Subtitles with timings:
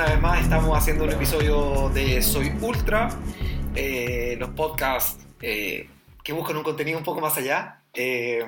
[0.00, 3.10] una vez más estamos haciendo un episodio de Soy Ultra,
[3.74, 5.90] eh, los podcasts eh,
[6.24, 7.82] que buscan un contenido un poco más allá.
[7.92, 8.42] Eh,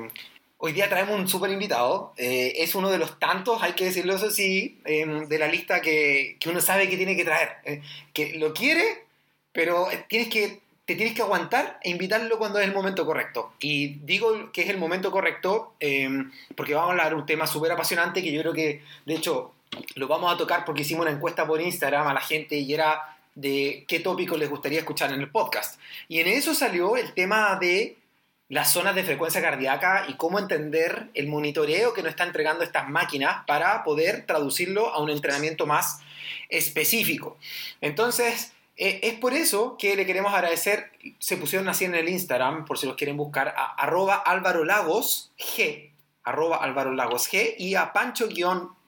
[0.56, 4.14] hoy día traemos un súper invitado, eh, es uno de los tantos, hay que decirlo
[4.14, 7.82] eso sí, em, de la lista que, que uno sabe que tiene que traer, eh,
[8.14, 9.04] que lo quiere,
[9.52, 13.52] pero tienes que, te tienes que aguantar e invitarlo cuando es el momento correcto.
[13.60, 17.46] Y digo que es el momento correcto em, porque vamos a hablar de un tema
[17.46, 19.52] súper apasionante que yo creo que, de hecho,
[19.94, 23.16] lo vamos a tocar porque hicimos una encuesta por Instagram a la gente y era
[23.34, 25.80] de qué tópicos les gustaría escuchar en el podcast.
[26.08, 27.96] Y en eso salió el tema de
[28.48, 32.88] las zonas de frecuencia cardíaca y cómo entender el monitoreo que nos está entregando estas
[32.88, 36.00] máquinas para poder traducirlo a un entrenamiento más
[36.50, 37.38] específico.
[37.80, 42.66] Entonces, eh, es por eso que le queremos agradecer, se pusieron así en el Instagram,
[42.66, 45.90] por si los quieren buscar, a arroba Álvaro Lagos G,
[46.22, 46.60] arroba
[47.58, 47.92] y a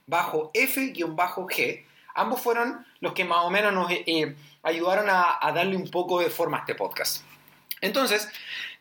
[0.08, 1.84] Pancho-F-G.
[2.14, 6.20] Ambos fueron los que más o menos nos eh, eh, ayudaron a, darle un poco
[6.20, 7.22] de forma a este podcast.
[7.80, 8.28] Entonces,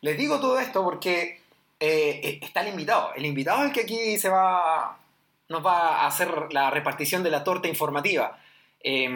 [0.00, 1.40] les digo todo esto porque
[1.78, 3.12] eh, está el invitado.
[3.14, 4.98] El invitado es el que aquí se va,
[5.48, 8.38] nos va a hacer la repartición de la torta informativa.
[8.80, 9.10] Eh,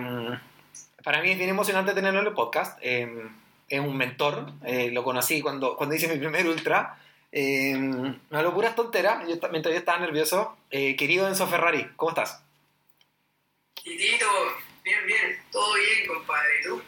[1.02, 2.78] para mí es bien emocionante tenerlo en el podcast.
[2.82, 3.28] Eh,
[3.68, 4.52] es un mentor.
[4.92, 6.98] lo conocí cuando, cuando hice mi primer ultra.
[7.32, 8.14] Eh,
[8.54, 9.26] puras tonteras.
[9.28, 10.56] Yo ta- mientras yo estaba nervioso.
[10.70, 12.42] Eh, querido Enzo Ferrari, ¿cómo estás?
[13.82, 14.26] Tito,
[14.84, 16.48] bien, bien, todo bien, compadre.
[16.60, 16.82] ¿Y tú?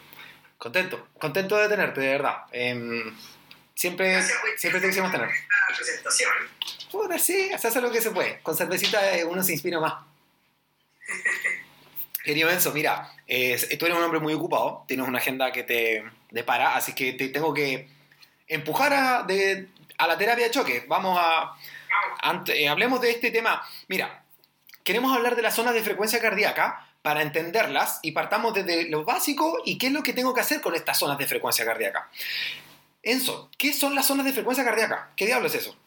[0.57, 1.07] Contento.
[1.19, 2.43] Contento de tenerte, de verdad.
[2.51, 3.03] Eh,
[3.75, 5.27] siempre, Gracias, siempre te quisimos tener.
[5.29, 6.31] La presentación.
[6.91, 8.39] Puta, sí, se hace lo que se puede.
[8.41, 9.93] Con cervecita eh, uno se inspira más.
[12.23, 16.03] Querido Enzo, mira, eh, tú eres un hombre muy ocupado, tienes una agenda que te
[16.29, 17.87] depara, así que te tengo que
[18.47, 19.67] empujar a, de-
[20.01, 20.85] a la terapia de choque.
[20.87, 21.55] Vamos a...
[22.23, 23.63] Ante- eh, hablemos de este tema.
[23.87, 24.23] Mira,
[24.83, 29.61] queremos hablar de las zonas de frecuencia cardíaca para entenderlas y partamos desde lo básico
[29.65, 32.09] y qué es lo que tengo que hacer con estas zonas de frecuencia cardíaca.
[33.03, 35.11] Enzo, ¿qué son las zonas de frecuencia cardíaca?
[35.15, 35.77] ¿Qué diablo es eso?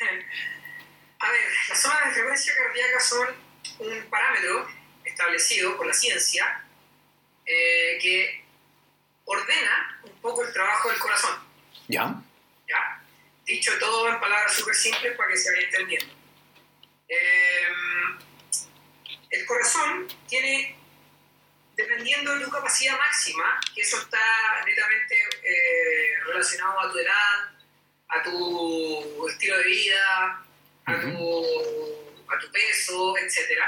[0.00, 3.28] A ver, las zonas de frecuencia cardíaca son
[3.80, 4.68] un parámetro
[5.04, 6.64] establecido por la ciencia
[7.46, 8.44] eh, que
[9.24, 11.36] ordena un poco el trabajo del corazón.
[11.88, 12.14] ¿Ya?
[13.48, 16.14] Dicho todo en palabras súper simples para que se vaya entendiendo.
[17.08, 17.68] Eh,
[19.30, 20.76] el corazón tiene,
[21.74, 24.20] dependiendo de tu capacidad máxima, que eso está
[24.66, 27.50] netamente eh, relacionado a tu edad,
[28.08, 30.44] a tu estilo de vida,
[30.84, 33.62] a tu, a tu peso, etc.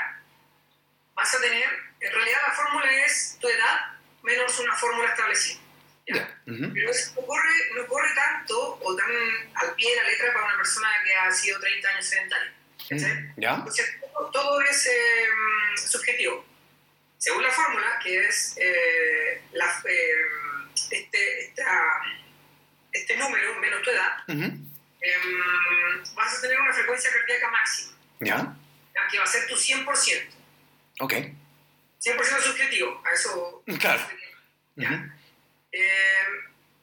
[1.14, 1.70] Vas a tener,
[2.00, 5.69] en realidad la fórmula es tu edad menos una fórmula establecida.
[6.06, 6.14] ¿Ya?
[6.16, 6.40] Ya.
[6.52, 6.72] Ujú.
[6.74, 9.10] Pero eso no corre, no corre tanto o tan
[9.54, 12.52] al pie de la letra para una persona que ha sido 30 años sedentaria.
[12.88, 13.32] ¿cachai?
[13.36, 13.54] ¿Ya?
[13.54, 15.26] Entonces, todo, todo es eh,
[15.76, 16.44] subjetivo.
[17.18, 20.16] Según la fórmula, que es eh, la- eh,
[20.90, 22.00] este, esta-
[22.92, 24.42] este número menos tu edad, Ujú.
[25.00, 28.56] em, vas a tener una frecuencia cardíaca máxima, ¿Ya?
[29.10, 30.34] que va a ser tu 100%.
[31.00, 31.12] Ok.
[31.98, 33.62] 100% subjetivo, a eso...
[33.78, 34.02] Claro.
[34.76, 34.88] ¿ya?
[34.90, 35.12] Ujú.
[35.72, 36.24] Eh,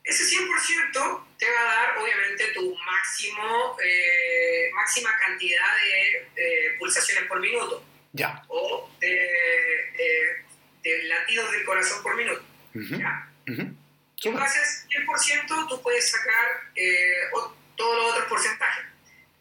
[0.03, 7.25] ese 100% te va a dar, obviamente, tu máximo, eh, máxima cantidad de eh, pulsaciones
[7.25, 7.83] por minuto
[8.13, 8.41] Ya.
[8.47, 10.45] o de, de-
[10.83, 12.41] de latidos del corazón por minuto.
[12.73, 12.95] Ujú.
[12.97, 13.29] ¿ya?
[13.49, 13.61] Ujú.
[13.61, 13.77] En
[14.15, 14.39] Súper.
[14.39, 17.29] base a ese 100% tú puedes sacar eh,
[17.75, 18.85] todos los otros porcentajes.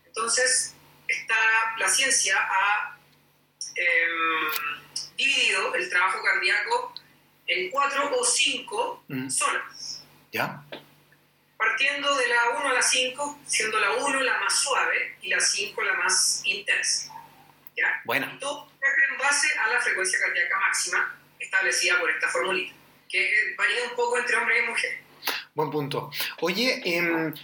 [0.06, 0.74] Entonces,
[1.06, 1.36] está,
[1.78, 2.98] la ciencia ha
[3.76, 4.50] em,
[5.16, 6.92] dividido el trabajo cardíaco
[7.46, 10.02] en cuatro o cinco zonas.
[10.32, 10.62] ¿Ya?
[11.56, 15.40] Partiendo de la 1 a la 5, siendo la 1 la más suave y la
[15.40, 17.12] 5 la más intensa.
[17.76, 18.02] ¿Ya?
[18.04, 18.32] Buena.
[18.34, 18.68] Y todo
[19.10, 22.74] en base a la frecuencia cardíaca máxima establecida por esta formulita,
[23.08, 25.00] que varía un poco entre hombres y mujeres.
[25.54, 26.10] Buen punto.
[26.40, 27.34] Oye, em,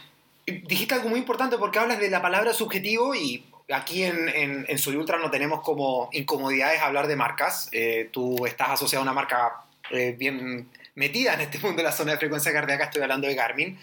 [0.46, 4.78] dijiste algo muy importante porque hablas de la palabra subjetivo y aquí en, en, en
[4.78, 7.68] Soy Ultra no tenemos como incomodidades hablar de marcas.
[7.72, 11.92] Eh, tú estás asociado a una marca eh, bien metida en este mundo de la
[11.92, 13.78] zona de frecuencia cardíaca, estoy hablando de Garmin.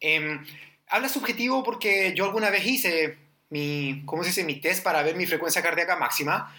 [0.00, 0.44] Em,
[0.88, 3.16] habla subjetivo porque yo alguna vez hice
[3.50, 4.44] mi, ¿cómo se dice?
[4.44, 6.54] mi test para ver mi frecuencia cardíaca máxima.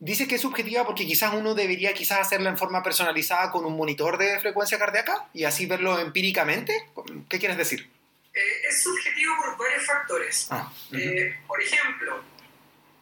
[0.00, 3.76] Dice que es subjetiva porque quizás uno debería quizás hacerla en forma personalizada con un
[3.76, 6.86] monitor de frecuencia cardíaca y así verlo empíricamente.
[7.28, 7.90] ¿Qué quieres decir?
[8.32, 10.46] Eh, es subjetivo por varios factores.
[10.50, 10.96] Ah, ujú.
[10.96, 12.22] Eh, por ejemplo,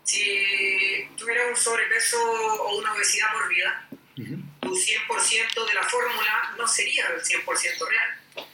[0.03, 3.89] si tuvieras un sobrepeso o una obesidad mórbida,
[4.19, 4.37] Ujú.
[4.63, 8.49] tu 100% de la fórmula no sería el 100% real.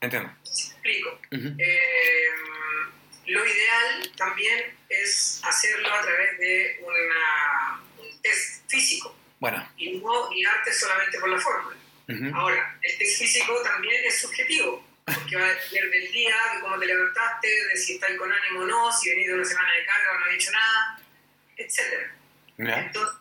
[0.00, 0.32] Entiendo.
[0.44, 1.20] ¿Sí me explico?
[1.32, 1.54] Ujú.
[1.58, 2.28] Eh,
[3.26, 9.16] lo ideal también es hacerlo a través de una- un test físico.
[9.40, 9.66] Bueno.
[9.76, 11.76] Y no guiarte solamente por la fórmula.
[12.34, 16.78] Ahora, el test físico también es subjetivo, porque va a depender del día, de cómo
[16.78, 19.84] te levantaste, de si estás con ánimo o no, si venís de una semana de
[19.84, 21.00] carga o no has hecho nada,
[21.56, 22.10] etc.
[22.56, 23.16] Entonces,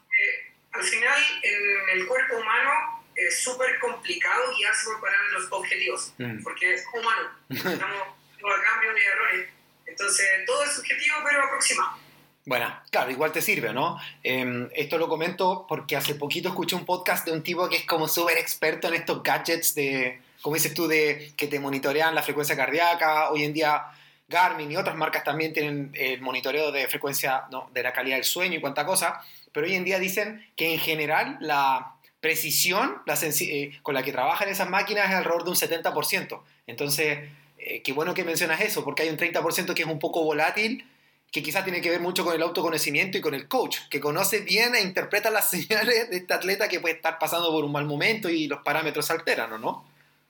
[0.72, 6.44] al final, en el cuerpo humano es súper complicado guiarse por parámetros objetivos, mm.
[6.44, 8.08] porque es humano, estamos
[8.40, 9.50] por cambios y errores.
[9.86, 11.98] Entonces, todo es subjetivo, pero aproximado.
[12.46, 14.00] Bueno, claro, igual te sirve, ¿no?
[14.24, 17.86] Em, esto lo comento porque hace poquito escuché un podcast de un tipo que es
[17.86, 22.24] como súper experto en estos gadgets de, como dices tú, de que te monitorean la
[22.24, 23.32] frecuencia cardíaca.
[23.32, 23.84] Hoy en día
[24.28, 28.58] Garmin y otras marcas también tienen el monitoreo de frecuencia, de la calidad del sueño
[28.58, 29.22] y cuánta cosa.
[29.52, 34.12] Pero hoy en día dicen que en general la precisión la eh, con la que
[34.12, 36.42] trabajan esas máquinas es alrededor de un 70%.
[36.68, 40.24] Entonces, eh, qué bueno que mencionas eso, porque hay un 30% que es un poco
[40.24, 40.86] volátil
[41.32, 44.42] que quizás tiene que ver mucho con el autoconocimiento y con el coach, que conoce
[44.42, 47.86] bien e interpreta las señales de este atleta que puede estar pasando por un mal
[47.86, 49.86] momento y los parámetros se alteran, ¿o no?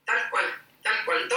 [0.06, 0.46] Tal cual,
[0.82, 1.18] tal cual.
[1.30, 1.36] Tú,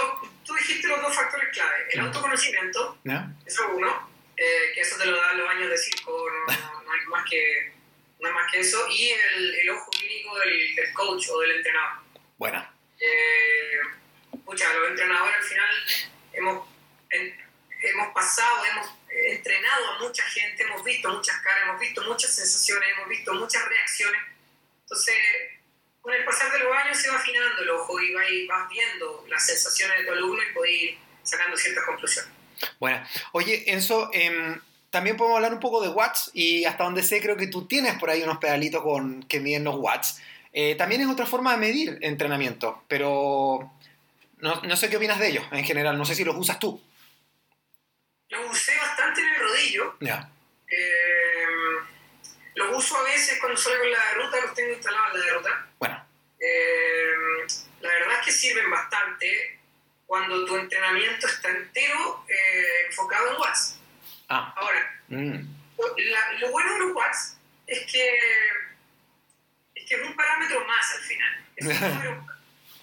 [0.71, 1.87] dijiste los dos factores clave.
[1.89, 2.97] El autoconocimiento,
[3.45, 6.53] eso es uno, eh, que eso te lo dan los años de circo, no,
[6.91, 7.73] hay, más que,
[8.19, 12.03] no más que eso, y el, el ojo clínico del, del, coach o del entrenador.
[12.37, 12.67] Bueno.
[12.99, 13.79] Eh,
[14.33, 15.75] los entrenadores al final
[16.33, 16.67] hemos,
[17.09, 22.89] hemos pasado, hemos entrenado a mucha gente, hemos visto muchas caras, hemos visto muchas sensaciones,
[22.95, 24.21] hemos visto muchas reacciones.
[24.81, 25.15] Entonces,
[26.01, 29.45] con el pasar de los años se va afinando el ojo y vas viendo las
[29.45, 32.31] sensaciones de tu alumno y puedes ir sacando ciertas conclusiones.
[32.79, 34.57] Bueno, oye, Enzo, eh,
[34.89, 37.97] también podemos hablar un poco de watts y hasta donde sé creo que tú tienes
[37.97, 40.21] por ahí unos pedalitos con, que miden los watts.
[40.53, 43.71] Eh, también es otra forma de medir entrenamiento, pero
[44.39, 46.81] no, no sé qué opinas de ellos en general, no sé si los usas tú.
[48.29, 49.95] Los usé bastante en el rodillo.
[50.01, 50.29] Ya.
[50.67, 51.00] Eh,
[52.61, 55.67] los uso a veces cuando salgo en la ruta, los tengo instalados en la ruta.
[55.79, 56.05] Bueno.
[56.39, 57.47] Eh,
[57.81, 59.59] la verdad es que sirven bastante
[60.05, 63.79] cuando tu entrenamiento está entero eh, enfocado en watts.
[64.29, 64.53] Ah.
[64.55, 65.39] Ahora, mm.
[66.39, 67.37] lo bueno de los watts
[67.67, 68.19] es que,
[69.75, 71.45] es que es un parámetro más al final.
[71.55, 72.27] Es un número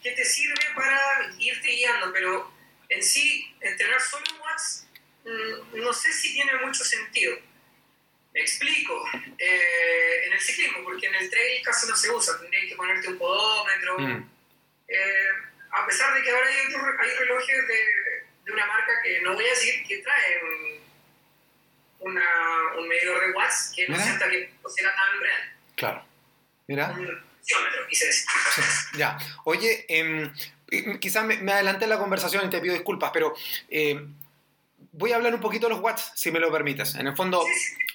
[0.02, 2.52] que te sirve para irte guiando, pero
[2.88, 4.88] en sí, entrenar solo en watts
[5.28, 7.36] Mm, no sé si tiene mucho sentido.
[8.38, 9.04] Me explico.
[9.36, 13.08] Eh, en el ciclismo, porque en el trail casi no se usa, tendrías que ponerte
[13.08, 13.98] un podómetro.
[13.98, 14.30] Mm.
[14.86, 15.28] Eh,
[15.72, 19.84] a pesar de que ahora hay, relojes de, una marca que no voy a decir
[19.88, 20.40] que trae
[21.98, 22.14] un,
[22.88, 25.56] medidor de watts que no hasta que será tan real.
[25.74, 26.04] Claro.
[26.68, 26.90] Mira.
[26.90, 28.08] Un kilómetro, quise
[28.96, 29.18] Ya.
[29.44, 30.30] Oye, eh,
[31.00, 33.34] quizás me, me, adelanté la conversación y te pido disculpas, pero
[33.68, 34.00] eh,
[34.98, 36.96] voy a hablar un poquito de los watts, si me lo permites.
[36.96, 37.42] En el fondo,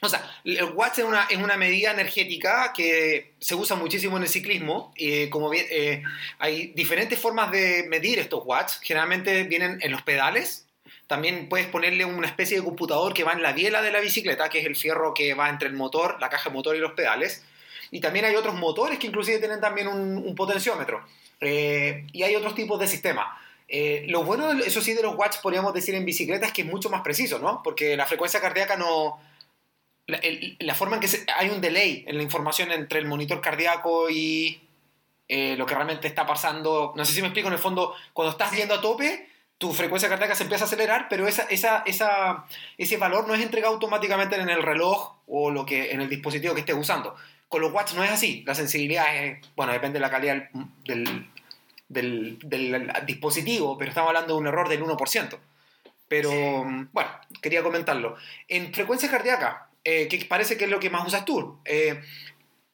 [0.01, 4.23] o sea, el watts es una, es una medida energética que se usa muchísimo en
[4.23, 4.93] el ciclismo.
[4.95, 6.01] Y como bien, eh,
[6.39, 8.79] hay diferentes formas de medir estos watts.
[8.81, 10.65] Generalmente vienen en los pedales.
[11.07, 14.49] También puedes ponerle una especie de computador que va en la biela de la bicicleta,
[14.49, 17.43] que es el fierro que va entre el motor, la caja motor y los pedales.
[17.91, 21.05] Y también hay otros motores que inclusive tienen también un, potenciómetro.
[21.41, 23.27] Eh, y hay otros tipos de sistemas.
[23.75, 26.67] Eh, lo bueno, eso sí, de los watts, podríamos decir en bicicleta, es que es
[26.67, 27.63] mucho más preciso, ¿no?
[27.63, 29.19] Porque la frecuencia cardíaca no...
[30.05, 34.61] La, forma en que hay un delay en la información entre el monitor cardíaco y
[35.27, 36.93] eh, lo que realmente está pasando.
[36.95, 39.27] No sé si me explico, en el fondo, cuando estás yendo a tope,
[39.57, 42.45] tu frecuencia cardíaca se empieza a acelerar, pero esa, esa, esa,
[42.77, 46.53] ese valor no es entregado automáticamente en el reloj o lo que, en el dispositivo
[46.53, 47.15] que estés usando.
[47.49, 48.43] Con los watts no es así.
[48.45, 51.32] La sensibilidad es, bueno, depende de la calidad del, del,
[51.89, 55.39] dispositivo, pero estamos hablando de un error del 1%.
[56.07, 56.31] Pero
[56.91, 58.17] bueno, quería comentarlo.
[58.47, 62.01] En frecuencia cardíaca, eh, que parece que es lo que más usas tú, eh,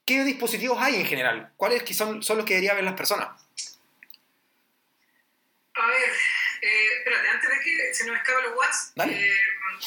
[0.05, 1.51] ¿qué dispositivos hay en general?
[1.55, 3.29] ¿Cuáles son, son los que deberían ver las personas?
[5.73, 6.09] A ver,
[6.61, 9.37] eh, espérate, antes de que se nos escapen los watts, eh,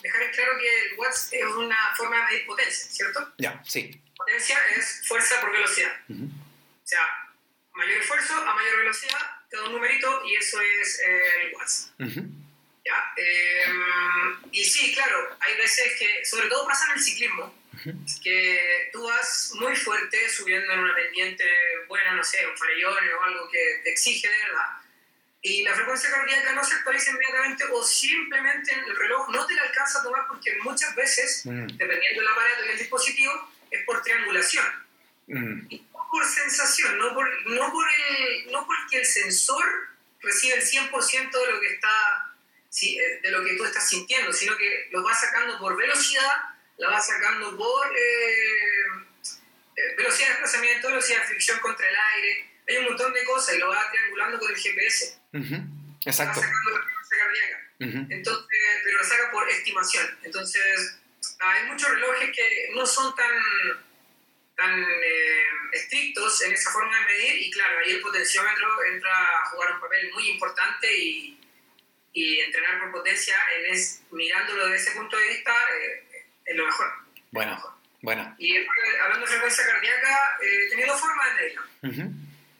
[0.02, 3.32] dejar en claro que el watts es una forma de medir potencia, ¿cierto?
[3.38, 4.00] Ya, sí.
[4.16, 5.92] Potencia es fuerza por velocidad.
[6.08, 7.00] O sea,
[7.74, 11.92] mayor esfuerzo a mayor velocidad, te da un numerito y eso es eh, el watts.
[12.84, 13.12] ¿Ya?
[13.16, 17.54] Em, y sí, claro, hay veces que, sobre todo pasa en el ciclismo,
[18.22, 21.44] que tú vas muy fuerte subiendo en una pendiente
[21.88, 24.66] buena, no sé, un farellón o algo que te exige de verdad.
[25.44, 29.62] Y la frecuencia cardíaca no se actualiza inmediatamente o simplemente el reloj no te la
[29.62, 31.66] alcanza a tomar porque muchas veces, mm.
[31.76, 34.66] dependiendo del aparato y el dispositivo, es por triangulación.
[35.26, 35.66] Mm
[36.12, 39.64] por sensación, no, por, no, por el, no porque el sensor
[40.20, 42.32] recibe el 100% de lo que está
[42.82, 46.32] eh, de lo que tú estás sintiendo, sino que lo va sacando por velocidad,
[46.76, 48.86] la va sacando por, eh,
[49.76, 53.54] eh, velocidad de desplazamiento, velocidad de fricción contra el aire, hay un montón de cosas
[53.54, 55.18] y lo va triangulando con el GPS.
[56.04, 56.40] Exacto.
[56.40, 57.70] Va sacando la frecuencia cardíaca.
[57.80, 58.12] Ujú.
[58.12, 58.46] Entonces,
[58.84, 60.18] pero lo saca por estimación.
[60.22, 60.98] Entonces,
[61.40, 63.32] hay muchos relojes que no son tan,
[64.62, 69.46] tan eh, estrictos en esa forma de medir y claro, ahí el potenciómetro entra a
[69.46, 71.40] jugar un papel muy importante y,
[72.12, 76.66] y entrenar por potencia en es, mirándolo desde ese punto de vista eh, es lo
[76.66, 76.92] mejor.
[77.30, 78.34] Bueno, bueno.
[78.38, 78.56] Y
[79.00, 81.62] hablando de frecuencia cardíaca, eh, he tenido forma de medirlo.
[81.82, 82.14] Ujú,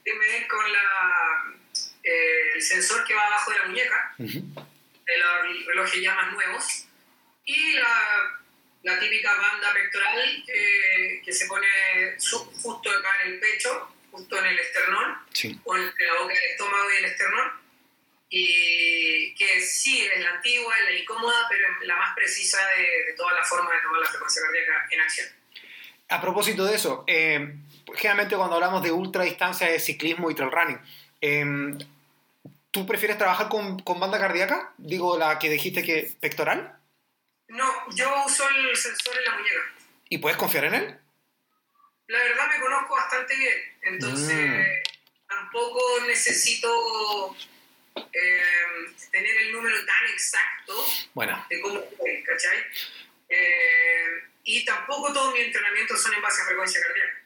[0.04, 1.54] De medir con la,
[2.02, 4.66] eh, el sensor que va abajo de la muñeca, ujú.
[5.06, 6.87] de los relojes ya más nuevos
[7.44, 8.41] y la,
[8.83, 11.67] la típica banda pectoral que, que se pone
[12.62, 15.59] justo acá en el pecho, justo en el esternón, Sí.
[15.65, 17.53] o entre la boca del estómago y el esternón,
[18.29, 22.83] y que sí es la antigua, es la incómoda, pero es la más precisa de,
[22.83, 25.29] de todas las formas de tomar la frecuencia cardíaca en acción.
[26.09, 27.55] A propósito de eso, eh,
[27.95, 30.79] generalmente cuando hablamos de ultra distancia de ciclismo y trail running,
[31.21, 31.87] eh,
[32.71, 34.73] ¿tú prefieres trabajar con, con banda cardíaca?
[34.79, 36.77] Digo, la que dijiste que pectoral.
[37.52, 39.73] No, yo uso el sensor en la muñeca.
[40.09, 40.99] ¿Y puedes confiar en él?
[42.06, 45.28] La verdad me conozco bastante bien, entonces Mm.
[45.28, 47.37] tampoco necesito
[47.94, 51.80] eh, tener el número tan exacto Bueno, de cómo
[52.26, 52.59] ¿cachai?
[53.28, 57.22] Eh, y tampoco todo mi entrenamiento son en base a frecuencia cardíaca.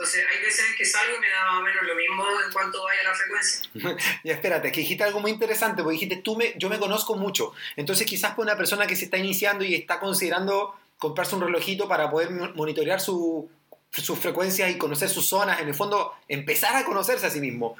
[0.00, 2.50] Entonces hay veces en que salgo y me da más o menos lo mismo en
[2.54, 3.70] cuanto vaya la frecuencia.
[4.24, 7.52] ya espérate, que dijiste algo muy interesante, porque dijiste, tú me, yo me conozco mucho.
[7.76, 11.86] Entonces quizás para una persona que se está iniciando y está considerando comprarse un relojito
[11.86, 13.50] para poder mo- monitorear su,
[13.90, 17.76] sus frecuencias y conocer sus zonas, en el fondo empezar a conocerse a sí mismo,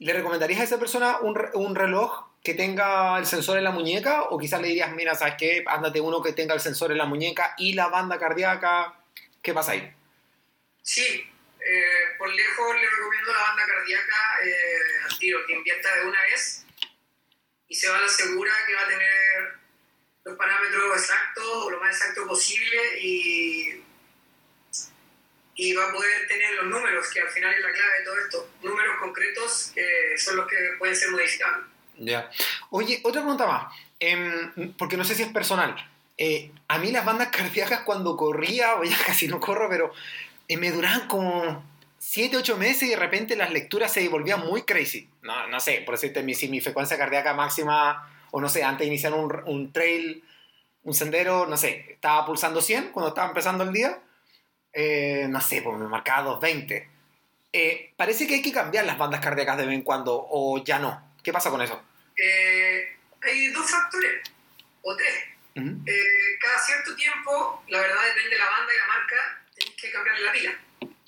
[0.00, 4.24] ¿le recomendarías a esa persona un, un reloj que tenga el sensor en la muñeca?
[4.24, 5.64] O quizás le dirías, mira, ¿sabes qué?
[5.66, 8.92] Ándate uno que tenga el sensor en la muñeca y la banda cardíaca.
[9.40, 9.90] ¿Qué pasa ahí?
[10.82, 11.24] Sí,
[11.64, 16.22] eh, por lejos le recomiendo la banda cardíaca eh, al tiro, que invierta de una
[16.22, 16.64] vez
[17.68, 19.54] y se va a la segura que va a tener
[20.24, 23.82] los parámetros exactos o lo más exacto posible y,
[25.56, 28.18] y va a poder tener los números, que al final es la clave de todo
[28.18, 31.66] esto, números concretos que son los que pueden ser modificables.
[31.96, 32.30] Ya.
[32.70, 35.74] Oye, otra pregunta más, Em, porque no sé si es personal.
[36.18, 39.92] Eh, a mí las bandas cardíacas cuando corría, o ya casi no corro, pero
[40.48, 41.64] eh, me duraban como
[41.98, 45.08] 7, 8 meses y de repente las lecturas se volvían muy crazy.
[45.22, 48.80] No, no sé, por decirte, mi, si mi frecuencia cardíaca máxima, o no sé, antes
[48.80, 50.22] de iniciar un, un trail,
[50.82, 53.98] un sendero, no sé, estaba pulsando 100 cuando estaba empezando el día,
[54.72, 56.88] eh, no sé, pues me marcaba 220.
[57.52, 60.78] Eh, parece que hay que cambiar las bandas cardíacas de vez en cuando, o ya
[60.78, 61.14] no.
[61.22, 61.80] ¿Qué pasa con eso?
[62.16, 64.22] Eh, hay dos factores,
[64.82, 65.14] o tres.
[65.56, 65.68] Ujú.
[65.86, 69.90] Eh, cada cierto tiempo, la verdad depende de la banda y la marca, tenéis que
[69.92, 70.58] cambiarle la pila.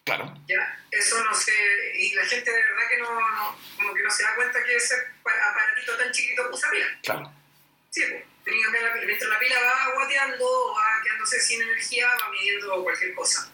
[0.04, 0.34] Claro.
[0.46, 0.84] ¿ya?
[0.92, 1.52] Eso no sé,
[1.96, 4.76] y la gente de verdad que no, no- como que no se da cuenta que
[4.76, 6.86] ese pa- aparatito tan chiquito usa pila.
[7.02, 7.32] Claro.
[7.90, 9.06] Sí, pues, tenés que cambiar la pila.
[9.06, 13.50] Mientras la pila va guateando, va quedándose sin energía, va midiendo cualquier cosa.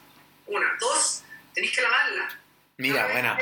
[0.46, 0.76] Una.
[0.78, 2.38] Dos, tenéis que lavarla.
[2.76, 3.38] Mira, buena.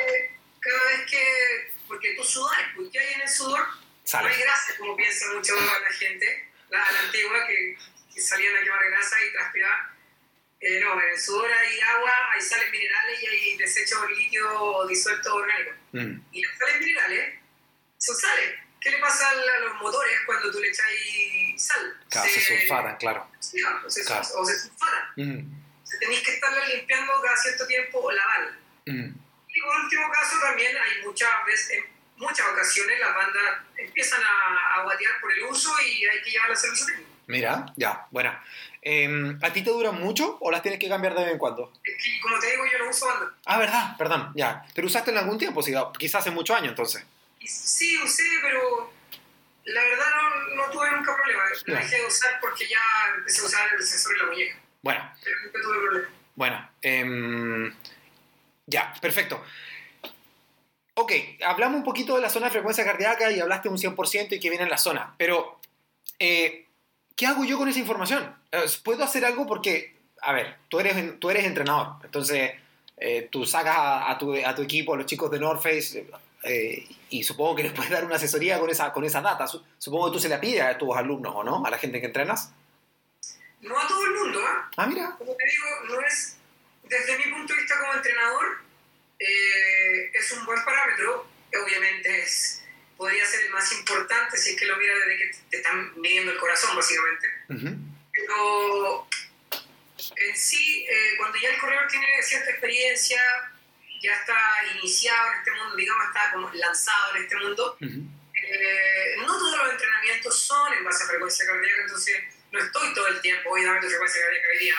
[0.60, 3.58] cada vez que, porque tú sudas, pues ¿qué hay en el sudor?
[3.60, 4.36] No hay Sale.
[4.36, 7.76] grasa, como piensa mucho la gente, la, la antigua, que,
[8.14, 9.89] que salían a quemar grasa y transpirar.
[10.60, 15.74] Eh, no, en sudor hay agua, hay sales minerales y hay desechos líquidos disueltos orgánicos.
[15.92, 16.20] Mm.
[16.32, 17.34] Y las sales minerales
[17.98, 18.54] son sales.
[18.80, 22.00] ¿Qué le pasa a los motores cuando tú le echáis sal?
[22.10, 23.30] Claro, se sulfatan, claro.
[23.52, 24.26] Claro, o se, Claro.
[24.36, 25.04] o se sulfatan.
[25.16, 25.60] Mm.
[25.98, 28.58] Tenéis que estarla limpiando cada cierto tiempo o lavarla.
[28.86, 29.10] Mm.
[29.48, 31.84] Y por último caso también hay muchas veces, en
[32.16, 36.58] muchas ocasiones las bandas empiezan a, a guatear por el uso y hay que llevarlas
[36.58, 37.09] al servicio técnico.
[37.30, 38.42] Mira, ya, buena.
[38.82, 41.72] Em, ¿A ti te duran mucho o las tienes que cambiar de vez en cuando?
[41.84, 43.32] Es que, como te digo, yo no uso banda.
[43.46, 44.64] Ah, verdad, perdón, ya.
[44.74, 45.62] ¿Pero usaste en algún tiempo?
[45.62, 47.04] Sí, quizás hace muchos años entonces.
[47.46, 48.92] Sí, usé, pero
[49.64, 51.42] la verdad no, no tuve nunca problema.
[51.66, 52.78] La dejé de usar porque ya
[53.16, 54.56] empecé a usar el sensor en la muñeca.
[54.82, 56.08] Bueno, Pero nunca tuve problema.
[56.34, 56.70] bueno.
[56.82, 57.74] em,
[58.66, 59.44] ya, perfecto.
[60.94, 61.12] Ok,
[61.46, 64.50] hablamos un poquito de la zona de frecuencia cardíaca y hablaste un 100% y que
[64.50, 65.58] viene en la zona, pero
[66.18, 66.66] eh,
[67.20, 68.34] ¿qué hago yo con esa información?
[68.50, 69.46] Eh, ¿Puedo hacer algo?
[69.46, 72.52] Porque, a ver, tú eres, tú eres entrenador, entonces
[72.96, 76.06] eh, tú sacas a, a tu, a tu equipo, a los chicos de North Face,
[76.44, 79.46] eh, y supongo que les puedes dar una asesoría con esa, con esa data.
[79.46, 81.62] Su- Supongo que tú se la pides a tus alumnos, ¿o no?
[81.64, 82.52] A la gente que entrenas.
[83.60, 84.70] No a todo el mundo, ¿ah?
[84.78, 85.14] Ah, mira.
[85.18, 86.38] Como te digo, no es,
[86.84, 88.46] desde mi punto de vista como entrenador,
[89.18, 91.26] eh, es un buen parámetro.
[91.62, 92.59] Obviamente es,
[93.00, 96.32] podría ser el más importante si es que lo miras desde que te están midiendo
[96.32, 97.26] el corazón, básicamente.
[97.48, 97.74] Ujú.
[98.12, 99.08] Pero
[100.16, 103.22] en sí, eh, cuando ya el corredor tiene cierta experiencia,
[104.02, 104.38] ya está
[104.74, 109.72] iniciado en este mundo, digamos, está como lanzado en este mundo, eh, no todos los
[109.72, 113.80] entrenamientos son en base a frecuencia cardíaca, entonces no estoy todo el tiempo, hoy dame
[113.80, 114.74] tu frecuencia cardíaca hoy día,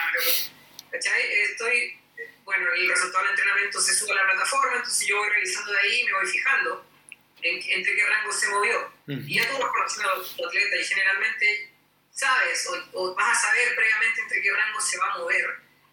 [0.91, 1.33] ¿cachai?
[1.49, 1.99] Estoy,
[2.43, 5.79] bueno, el resultado del entrenamiento se sube a la plataforma, entonces yo voy revisando de
[5.79, 6.90] ahí y me voy fijando
[7.43, 8.91] en, entre qué rango se movió.
[9.07, 11.71] Y ya tú vas conociendo a atleta y generalmente
[12.11, 15.45] sabes o, o, vas a saber previamente entre qué rango se va a mover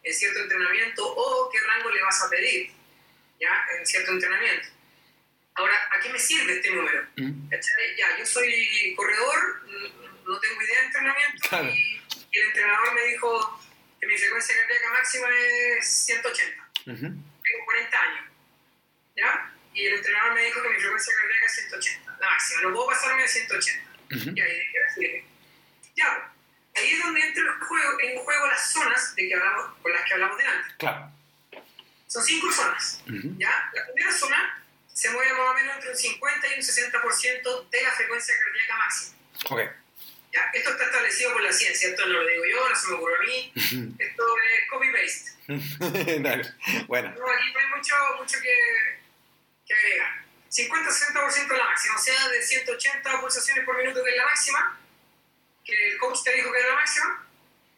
[0.02, 2.70] en cierto entrenamiento o qué rango le vas a pedir
[3.40, 3.66] ¿ya?
[3.78, 4.68] en cierto entrenamiento.
[5.54, 7.04] Ahora, ¿a qué me sirve este número?
[7.16, 9.62] Ya, yo soy corredor,
[10.26, 11.68] no tengo idea de entrenamiento Claro.
[11.70, 13.60] y, y el entrenador me dijo
[14.00, 15.26] que mi frecuencia cardíaca máxima
[15.78, 16.70] es 180.
[16.86, 17.00] Ujú.
[17.00, 18.24] Tengo 40 años.
[19.16, 19.52] ¿Ya?
[19.78, 22.62] Y el entrenador me dijo que mi frecuencia cardíaca es 180, la máxima.
[22.62, 23.90] No puedo pasarme de 180.
[24.10, 24.30] Ujú.
[24.34, 25.24] Y ahí de qué me sirve.
[25.94, 26.32] Ya,
[26.74, 30.04] ahí es donde entra en juego, en juego las zonas de que hablamos, con las
[30.04, 30.74] que hablamos delante.
[30.78, 31.12] Claro.
[32.08, 33.04] Son cinco zonas.
[33.06, 33.36] Ujú.
[33.38, 33.70] ¿ya?
[33.72, 37.82] La primera zona se mueve más o menos entre un 50 y un 60% de
[37.82, 39.16] la frecuencia cardíaca máxima.
[39.50, 39.60] Ok.
[40.32, 40.50] ¿ya?
[40.54, 43.16] Esto está establecido por la ciencia, esto no lo digo yo, no se me ocurrió
[43.16, 45.38] a mí, esto es copy-paste.
[46.88, 47.14] Bueno.
[47.16, 48.97] No, aquí no hay mucho, mucho que,
[49.68, 50.24] que agregar.
[50.50, 54.80] 50-60% la máxima, o sea, de 180 pulsaciones por minuto que es la máxima,
[55.64, 57.26] que el coach te dijo que era la máxima,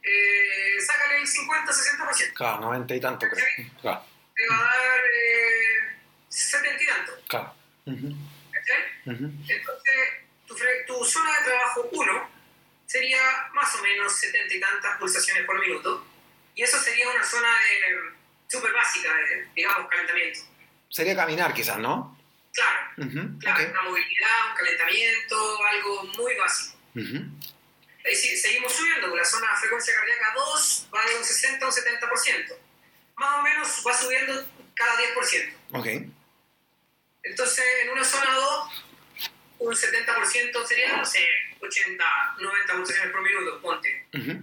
[0.03, 2.35] eh, sácale el 50-60%.
[2.35, 3.47] Claro, 90 y tanto creo.
[3.81, 4.05] Claro.
[4.35, 7.13] Te va a dar eh, 70 y tanto.
[7.29, 7.55] Claro.
[9.07, 9.67] Entonces,
[10.87, 12.31] tu, zona de trabajo 1
[12.87, 16.07] sería más o menos 70 y tantas pulsaciones por minuto.
[16.55, 18.15] Y eso sería una zona de
[18.49, 20.41] súper básica, de, digamos, calentamiento.
[20.91, 22.19] Sería caminar quizás, ¿no?
[22.53, 23.39] Claro, Ujú.
[23.39, 23.71] claro, Ok.
[23.71, 26.77] una movilidad, un calentamiento, algo muy básico.
[28.13, 31.75] Seguimos subiendo, con la zona de frecuencia cardíaca 2 va de un 60 a un
[31.75, 32.55] 70%.
[33.17, 35.55] Más o menos va subiendo cada 10%.
[35.75, 35.87] Ok.
[37.23, 38.69] Entonces, en una zona 2,
[39.61, 41.25] un 70% sería, no sé,
[41.61, 42.05] 80,
[42.41, 44.07] 90 pulsaciones por minuto, ponte.
[44.15, 44.43] Ujú.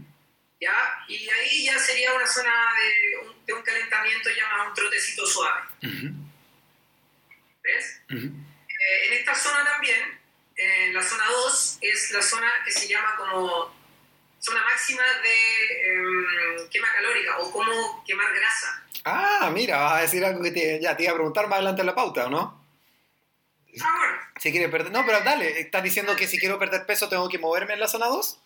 [0.62, 1.04] ¿Ya?
[1.08, 5.62] Y ahí ya sería una zona de un, de un calentamiento llamado un trotecito suave.
[7.68, 8.02] ¿Ves?
[8.10, 8.28] Ujú.
[8.28, 10.00] Eh, en esta zona también,
[10.56, 13.76] en la zona 2, es la zona que se llama como
[14.40, 18.84] zona máxima de em, quema calórica o como quemar grasa.
[19.04, 21.82] Ah, mira, vas a decir algo que te, ya te iba a preguntar más adelante
[21.82, 22.66] en la pauta, ¿o no?
[23.82, 24.92] Ah, bueno, Si quieres perder...
[24.92, 27.88] No, pero dale, estás diciendo que si quiero perder peso tengo que moverme en la
[27.88, 28.40] zona 2.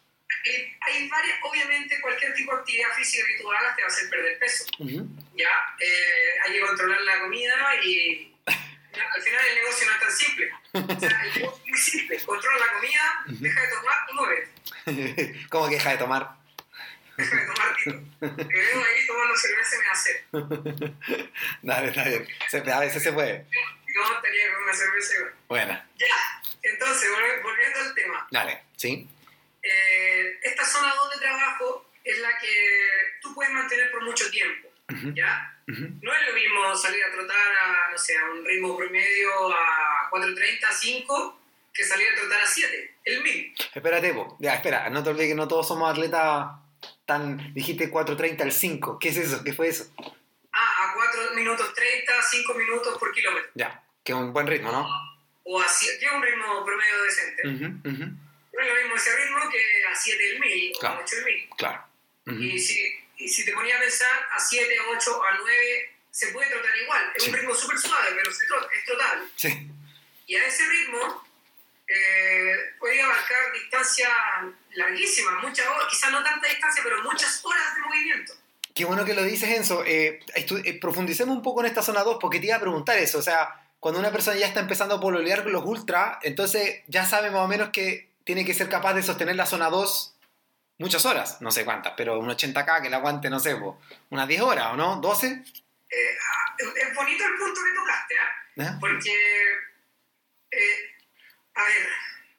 [0.45, 3.91] eh, hay varias, obviamente cualquier tipo de actividad física que tú hagas te va a
[3.91, 4.65] hacer perder peso.
[4.79, 5.07] Ujú.
[5.35, 7.53] ya eh, hay que controlar la comida
[7.83, 8.30] y
[8.99, 10.51] al final el negocio no es tan simple.
[10.73, 12.19] O sea, el negocio es muy simple.
[12.25, 15.45] Controla la comida, deja de tomar y mueve.
[15.49, 16.29] ¿Cómo que deja de tomar?
[17.17, 17.99] Deja de tomar, Tito.
[18.19, 20.25] Te veo ahí tomando cerveza y me hace.
[21.61, 22.27] Dale, está bien.
[22.49, 23.45] Se- a veces se puede.
[23.95, 25.33] No, tenía que una cerveza igual.
[25.47, 26.41] Bueno, Ya.
[26.63, 28.27] Entonces, volv- volviendo al tema.
[28.31, 29.07] dale, ¿sí?
[29.63, 32.79] Eh, esta zona 2 de trabajo es la que
[33.21, 34.70] tú puedes mantener por mucho tiempo.
[34.91, 35.13] Ujú.
[35.15, 35.57] ¿Ya?
[35.67, 35.87] Ujú.
[36.01, 40.09] No es lo mismo salir a trotar a, no sé, a un ritmo promedio a
[40.11, 41.39] 4.30, 5,
[41.73, 43.55] que salir a trotar a 7, el 1000.
[43.75, 44.37] Espérate, po.
[44.39, 46.47] ya, espera, no te olvides que no todos somos atletas
[47.05, 47.53] tan...
[47.53, 48.99] Dijiste 4.30 al 5.
[48.99, 49.43] ¿Qué es eso?
[49.43, 49.91] ¿Qué fue eso?
[50.53, 53.49] Ah, a 4 minutos 30, 5 minutos por kilómetro.
[53.55, 54.87] Ya, que es un buen ritmo, ¿no?
[55.43, 57.41] O a 7, que es un ritmo promedio decente.
[57.47, 58.11] Ujú, ujú.
[58.53, 60.95] No es lo mismo ese ritmo que a 7 el 1000 o Claro.
[60.99, 61.49] a 8 el 1000.
[61.57, 61.83] Claro.
[62.27, 66.27] Y si, y si te ponía a pensar, a 7, a 8, a 9, se
[66.27, 67.11] puede trotar igual.
[67.15, 67.29] Es Sí.
[67.29, 69.23] un ritmo súper suave, pero se trota, es trotable.
[69.35, 69.67] Sí.
[70.27, 71.23] Y a ese ritmo
[71.87, 74.09] eh, podía abarcar distancias
[74.75, 78.33] larguísimas, muchas horas, quizás no tanta distancia, pero muchas horas de movimiento.
[78.73, 79.83] Qué bueno que lo dices, Enzo.
[79.85, 83.17] Eh, eh, profundicemos un poco en esta zona 2 porque te iba a preguntar eso.
[83.17, 83.49] O sea,
[83.81, 87.41] cuando una persona ya está empezando a pololear con los ultra, entonces ya sabe más
[87.41, 90.10] o menos que tiene que ser capaz de sostener la zona 2
[90.77, 91.41] muchas horas.
[91.41, 93.79] No sé cuántas, pero un 80k que la aguante, no sé, po,
[94.09, 95.01] unas 10 horas, ¿o no?
[95.01, 95.43] ¿12?
[95.89, 98.45] Eh, ah, es, bonito el punto que tocaste, ¿ah?
[98.55, 98.77] ¿Ya?
[98.79, 99.11] porque,
[100.51, 100.95] eh,
[101.53, 101.87] a ver,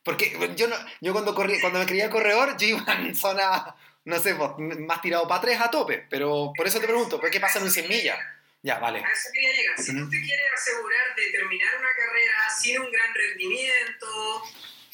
[0.05, 4.19] Porque yo, no, yo cuando, corrí, cuando me creía corredor, yo iba en zona, no
[4.19, 6.07] sé, po, más tirado para 3 a tope.
[6.11, 8.19] Pero por eso te pregunto, ¿por qué pasa en un 100 millas?
[8.63, 9.01] Ya, vale.
[9.01, 9.79] a eso quería llegar.
[9.79, 14.45] Si tú te quieres asegurar de terminar una carrera sin un gran rendimiento,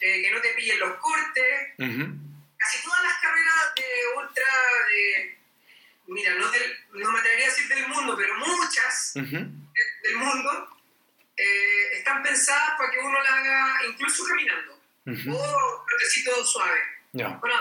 [0.01, 2.28] eh, que no te pillen los cortes, Ujú.
[2.59, 3.85] Casi todas las carreras de
[4.21, 4.44] ultra,
[4.88, 5.38] de,
[6.09, 10.68] mira, no, del, no me atrevería a decir del mundo, pero muchas de- del mundo
[11.37, 15.37] eh, están pensadas para que uno la haga incluso caminando Ujú.
[15.37, 16.79] o trotecito suave.
[17.12, 17.29] Ya.
[17.40, 17.55] Bueno.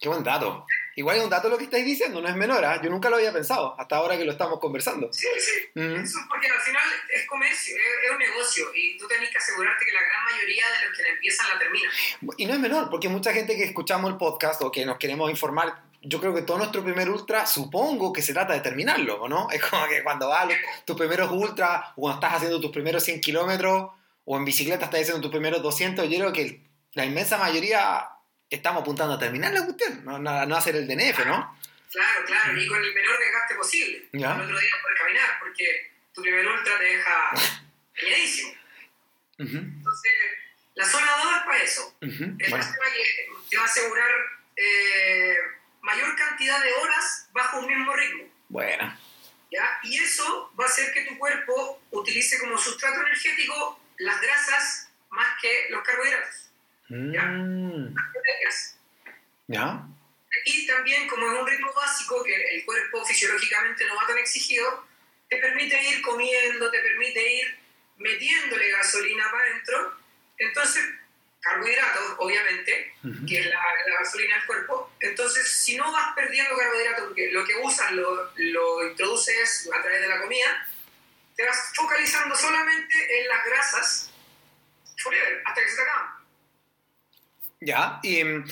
[0.00, 0.64] Qué buen dato.
[0.98, 2.82] Igual es un dato lo que estáis diciendo, no es menor, ¿ah?
[2.82, 5.12] yo nunca lo había pensado, hasta ahora que lo estamos conversando.
[5.12, 5.52] Sí, sí.
[5.76, 6.82] Eso porque al final
[7.14, 10.88] es comercio, es, un negocio y tú tenés que asegurarte que la gran mayoría de
[10.88, 11.90] los que la empiezan la terminan.
[12.36, 15.30] Y no es menor, porque mucha gente que escuchamos el podcast o que nos queremos
[15.30, 19.50] informar yo creo que todo nuestro primer ultra, supongo que se trata de terminarlo, ¿no?
[19.50, 20.48] Es como que cuando vas a
[20.84, 23.90] tus primeros ultra, o cuando estás haciendo tus primeros 100 kilómetros,
[24.24, 26.62] o en bicicleta estás haciendo tus primeros 200, yo creo que
[26.94, 28.08] la inmensa mayoría
[28.50, 31.58] estamos apuntando a terminar la cuestión, no, no, hacer el DNF, ¿no?
[31.90, 34.08] Claro, claro, y con el menor desgaste posible.
[34.12, 34.34] ¿Ya?
[34.34, 37.30] El otro día poder caminar, porque tu primer ultra te deja
[37.94, 38.54] cañadísimo.
[39.38, 40.12] Entonces,
[40.74, 41.96] la zona 2 es para eso.
[42.00, 44.10] Es la zona que te va a asegurar
[44.56, 45.36] eh,
[45.80, 48.24] mayor cantidad de horas bajo un mismo ritmo.
[48.48, 48.98] Bueno.
[49.50, 49.78] ¿Ya?
[49.82, 55.40] Y eso va a hacer que tu cuerpo utilice como sustrato energético las grasas más
[55.40, 56.47] que los carbohidratos.
[56.88, 57.22] ¿Ya?
[57.22, 57.94] Mm.
[59.48, 59.82] ¿Ya?
[60.44, 64.86] Y también, como es un ritmo básico que el cuerpo fisiológicamente no va tan exigido,
[65.28, 67.58] te permite ir comiendo, te permite ir
[67.98, 69.98] metiéndole gasolina para adentro.
[70.38, 70.84] Entonces,
[71.40, 72.94] carbohidratos, obviamente,
[73.26, 73.60] que es la,
[73.98, 74.92] gasolina del cuerpo.
[75.00, 80.00] Entonces, si no vas perdiendo carbohidratos, porque lo que usas lo, lo introduces a través
[80.02, 80.68] de la comida,
[81.36, 84.12] te vas focalizando solamente en las grasas
[84.98, 86.17] forever, hasta que se te acaban.
[87.60, 88.44] Ya, y mm,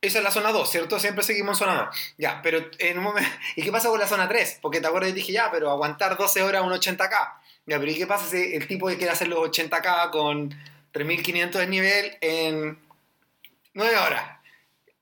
[0.00, 0.98] esa es la zona 2, ¿cierto?
[1.00, 2.14] Siempre seguimos en zona 2.
[2.18, 3.28] Ya, pero en un momento...
[3.56, 4.60] ¿Y qué pasa con la zona 3?
[4.62, 7.32] Porque te acuerdas y dije, ya, pero aguantar 12 horas un 80K.
[7.66, 10.54] Ya, pero ¿y qué pasa si el tipo que quiere hacer los 80K con
[10.92, 12.78] 3500 de nivel en
[13.74, 14.38] 9 horas?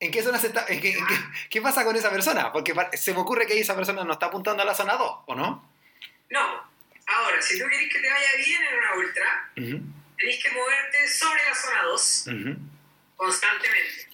[0.00, 0.66] ¿En qué zona se está.?
[1.50, 2.52] qué, pasa con esa persona?
[2.52, 5.34] Porque se me ocurre que esa persona no está apuntando a la zona 2, ¿o
[5.34, 5.70] no?
[6.30, 6.76] No.
[7.06, 11.40] Ahora, si tú querés que te vaya bien en una ultra, tenés que moverte sobre
[11.44, 12.28] la zona 2
[13.16, 14.08] constantemente.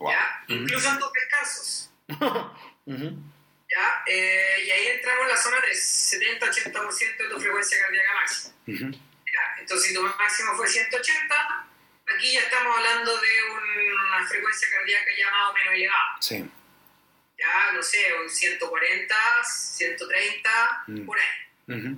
[0.00, 0.44] ¿ya?
[0.48, 1.90] Incluso en tus descansos.
[2.86, 4.02] ¿ya?
[4.06, 8.54] Eh, y ahí entramos en la zona de 70-80% de tu frecuencia cardíaca máxima.
[9.58, 11.66] Entonces, si tu máximo fue 180,
[12.06, 16.16] aquí ya estamos hablando de una frecuencia cardíaca ya más o menos elevada.
[16.20, 16.50] Sí.
[17.38, 19.14] Ya, no sé, un 140,
[19.44, 21.04] 130, mm.
[21.04, 21.96] por ahí.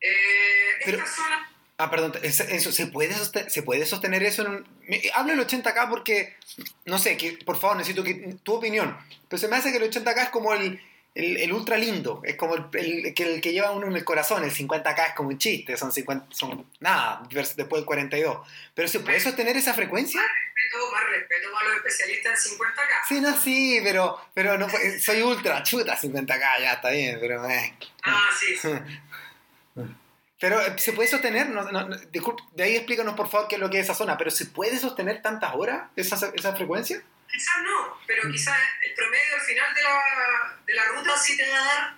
[0.00, 1.49] eh, esta zona
[1.80, 4.66] Ah, perdón, eso, ¿se, puede sostener, ¿se puede sostener eso en un...
[5.14, 6.36] hablo del 80K porque,
[6.84, 8.98] no sé, que, por favor, necesito que, tu opinión,
[9.30, 10.78] pero se me hace que el 80K es como el,
[11.14, 14.52] el, ultra lindo, es como el, el, que, que lleva uno en el corazón, el
[14.52, 18.46] 50K es como un chiste, son 50, son nada, después del 42.
[18.74, 20.20] Pero ¿se puede sostener esa frecuencia?
[20.20, 23.08] Respeto, más respeto a los especialistas en 50K.
[23.08, 24.68] Sí, no, sí, pero, pero no,
[25.02, 27.48] soy ultra, chuta 50K, ya está bien, pero...
[27.48, 27.74] Eh.
[28.04, 28.68] Ah, sí.
[30.40, 33.60] Pero eh, se puede sostener, no, no, disculpe, de ahí explícanos por favor qué es
[33.60, 37.02] lo que es esa zona, pero ¿se puede sostener tantas horas esa, esa frecuencia?
[37.30, 41.48] Quizás no, pero quizás el promedio al final de la, de la ruta sí te
[41.48, 41.94] va a dar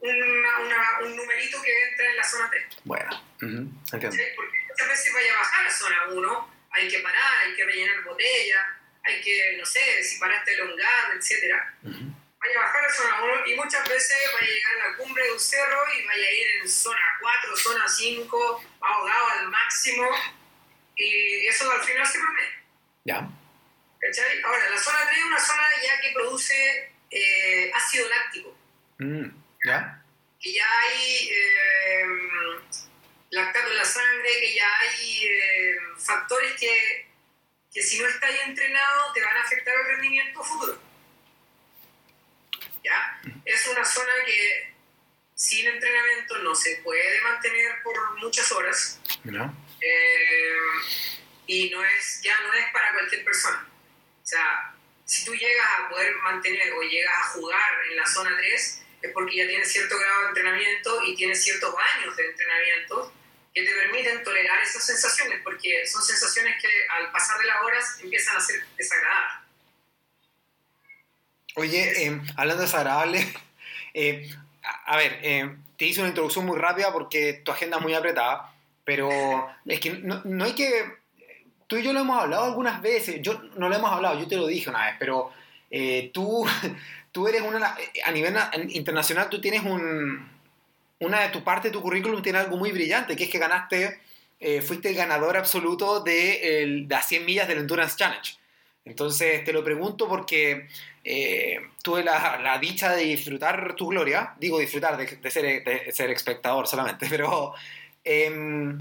[0.00, 2.66] una, una, un numerito que entra en la zona 3.
[2.84, 4.12] Bueno, entiendo.
[4.12, 4.22] ¿Sí?
[4.36, 8.04] Porque muchas veces vaya a bajar a zona 1, hay que parar, hay que rellenar
[8.04, 13.46] botella, hay que, no sé, si paraste elongar, etc vaya a bajar a zona 1
[13.46, 16.32] y muchas veces vaya a llegar a la cumbre de un cerro y vaya a
[16.32, 20.08] ir en zona 4, zona 5, ahogado al máximo
[20.96, 22.62] y eso al final se promedia.
[23.04, 23.28] Ya.
[24.00, 24.42] ¿Cachai?
[24.42, 28.56] Ahora, la zona 3 es una zona ya que produce eh, ácido láctico.
[28.98, 29.28] Mm,
[29.64, 30.02] ¿Ya?
[30.40, 32.06] Que ya hay eh,
[33.30, 37.08] lactato en la sangre, que ya hay eh, factores que,
[37.72, 40.87] que si no estás entrenado te van a afectar el rendimiento futuro.
[43.44, 44.74] Es una zona que
[45.34, 49.00] sin entrenamiento no se puede mantener por muchas horas.
[49.80, 50.56] Eh,
[51.46, 53.66] y no es, ya no es para cualquier persona.
[54.22, 54.74] O sea,
[55.04, 59.12] si tú llegas a poder mantener o llegas a jugar en la zona 3, es
[59.12, 63.14] porque ya tienes cierto grado de entrenamiento y tienes ciertos años de entrenamiento
[63.54, 67.98] que te permiten tolerar esas sensaciones, porque son sensaciones que al pasar de las horas
[68.02, 69.47] empiezan a ser desagradables.
[71.58, 73.26] Oye, eh, hablando de desagradable,
[73.94, 74.30] eh,
[74.86, 78.52] a, ver, eh, te hice una introducción muy rápida porque tu agenda es muy apretada,
[78.84, 79.10] pero
[79.66, 80.98] es que no, hay que...
[81.66, 84.36] Tú y yo lo hemos hablado algunas veces, yo no lo hemos hablado, yo te
[84.36, 85.32] lo dije una vez, pero
[86.12, 86.46] tú,
[87.12, 87.76] tú eres una...
[88.04, 88.36] A nivel
[88.70, 90.38] internacional tú tienes un...
[91.00, 94.00] Una de tu parte de tu currículum tiene algo muy brillante, que es que ganaste,
[94.62, 96.12] fuiste el ganador absoluto de,
[96.86, 98.38] de las 100 millas del Endurance Challenge.
[98.88, 100.66] Entonces te lo pregunto porque
[101.10, 107.06] eh, tuve la, dicha de disfrutar tu gloria, digo disfrutar de, ser, ser, espectador solamente,
[107.10, 107.54] pero
[108.04, 108.78] em,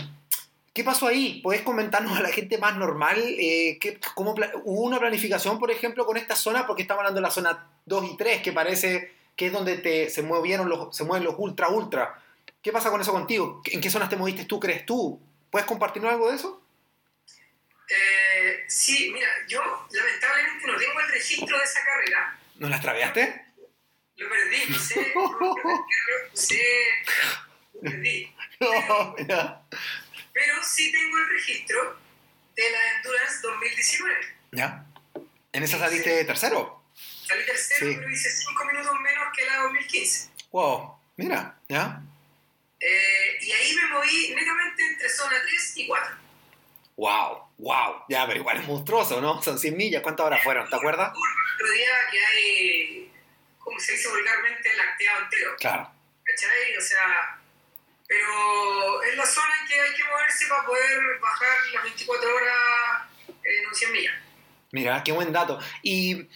[0.74, 1.40] ¿Qué pasó ahí?
[1.42, 3.18] ¿Puedes comentarnos a la gente más normal?
[3.18, 6.68] Eh, ¿qué- cómo ¿Hubo una planificación, por ejemplo, con esta zona?
[6.68, 10.12] Porque estamos hablando de la zona 2 y 3, que parece que es donde te,
[10.12, 12.22] se, movieron los, se mueven los ultra, ultra.
[12.62, 13.62] ¿Qué pasa con eso contigo?
[13.72, 15.20] ¿En qué zonas te moviste tú, crees tú?
[15.50, 16.62] ¿Puedes compartirnos algo de eso?
[17.90, 22.40] Eh, sí, mira, yo lamentablemente no tengo el registro de esa carrera.
[22.56, 23.46] ¿Nos las traveaste?
[24.18, 25.14] Lo perdí, no sé.
[25.16, 25.86] No, no
[26.34, 26.62] sé.
[27.74, 28.34] Lo perdí.
[28.60, 29.62] No, ya.
[30.34, 32.00] Pero sí tengo el registro
[32.56, 34.16] de la Endurance 2019.
[34.52, 34.84] ¿Ya?
[35.54, 36.84] ¿En esa saliste tercero?
[37.28, 37.96] Salí tercero, Sí.
[37.98, 40.30] pero hice 5 minutos menos que la 2015.
[40.52, 42.02] Wow, mira, ¿ya?
[42.80, 46.16] Eh, y ahí me moví netamente entre zona 3 y 4.
[46.96, 48.04] Wow, wow.
[48.10, 49.42] Ya, pero igual es monstruoso, ¿no?
[49.42, 50.02] Son 100 millas.
[50.04, 50.70] ¿Cuántas horas fueron?
[50.70, 51.10] ¿Te acuerdas?
[51.12, 53.12] Otro día que hay,
[53.60, 55.56] como se dice vulgarmente, lacteado entero.
[55.60, 55.92] Claro.
[56.24, 56.78] ¿Cachai?
[56.78, 57.40] O sea,
[58.08, 62.56] pero es la zona en que hay que moverse para poder bajar las 24 horas
[63.44, 64.14] en un 100 millas.
[64.72, 65.60] Mira, qué buen dato.
[65.82, 66.28] Y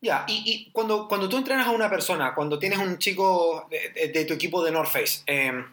[0.00, 3.90] ya, y, y cuando, cuando tú entrenas a una persona, cuando tienes un chico de,
[3.90, 5.64] de- de tu equipo de North Face, eh,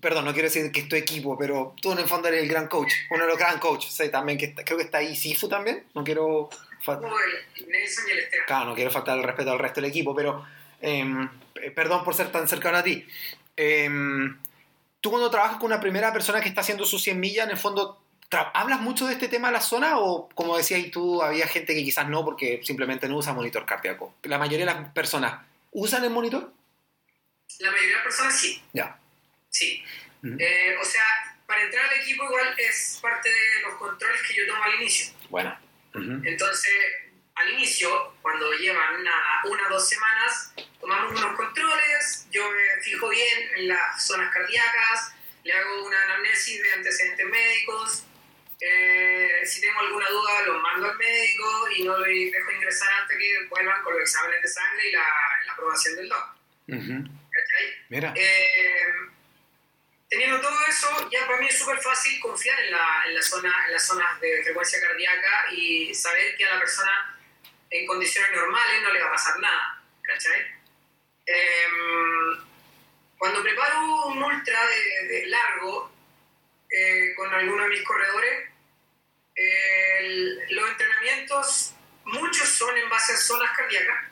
[0.00, 2.48] perdón, no quiero decir que es tu equipo, pero tú en el fondo eres el
[2.48, 5.16] gran coach, uno de los gran coaches, sí, también que está- creo que está ahí
[5.16, 6.50] Sifu también, no quiero,
[6.82, 8.46] fa- Como el Nelson y el Esteban.
[8.46, 10.44] claro, no quiero faltar el respeto al resto del equipo, pero
[10.80, 11.04] eh,
[11.74, 13.06] perdón por ser tan cercano a ti.
[13.56, 13.88] Eh,
[15.00, 17.58] tú cuando trabajas con una primera persona que está haciendo sus 100 millas, en el
[17.58, 18.00] fondo,
[18.54, 21.84] ¿hablas mucho de este tema en la zona o como decías tú, había gente que
[21.84, 24.14] quizás no porque simplemente no usa monitor cardíaco?
[24.24, 26.52] La mayoría de las personas usan el monitor.
[27.60, 28.98] La mayoría de las personas sí, Ya.
[29.52, 29.84] Sí.
[30.24, 30.36] Ujú.
[30.38, 31.04] Eh, o sea,
[31.46, 35.12] para entrar al equipo igual es parte de los controles que yo tomo al inicio.
[35.30, 35.58] Bueno.
[35.94, 36.22] Ujú.
[36.24, 36.74] Entonces,
[37.34, 43.08] al inicio, cuando llevan una, una o dos semanas, tomamos unos controles, yo me fijo
[43.08, 48.04] bien en las zonas cardíacas, le hago una anamnesis de antecedentes médicos,
[48.60, 53.18] eh, si tengo alguna duda los mando al médico y no los dejo ingresar hasta
[53.18, 55.04] que vuelvan con los exámenes de sangre y la,
[55.46, 56.36] la aprobación del doc.
[56.68, 57.22] Ujú.
[57.32, 57.74] ¿cachai?
[57.88, 58.12] Mira.
[58.14, 58.86] Eh,
[60.12, 63.50] teniendo todo eso, ya para mí es súper fácil confiar en, la, en, la zona,
[63.66, 67.18] en las zonas de frecuencia cardíaca y saber que a la persona
[67.70, 69.82] en condiciones normales no le va a pasar nada.
[70.02, 70.40] ¿cachai?
[71.24, 71.66] Eh,
[73.16, 75.90] cuando preparo un ultra de, de largo
[76.70, 78.50] eh, con alguno de mis corredores,
[79.34, 81.72] eh, el- los entrenamientos,
[82.04, 84.10] muchos son en base a zonas cardíacas,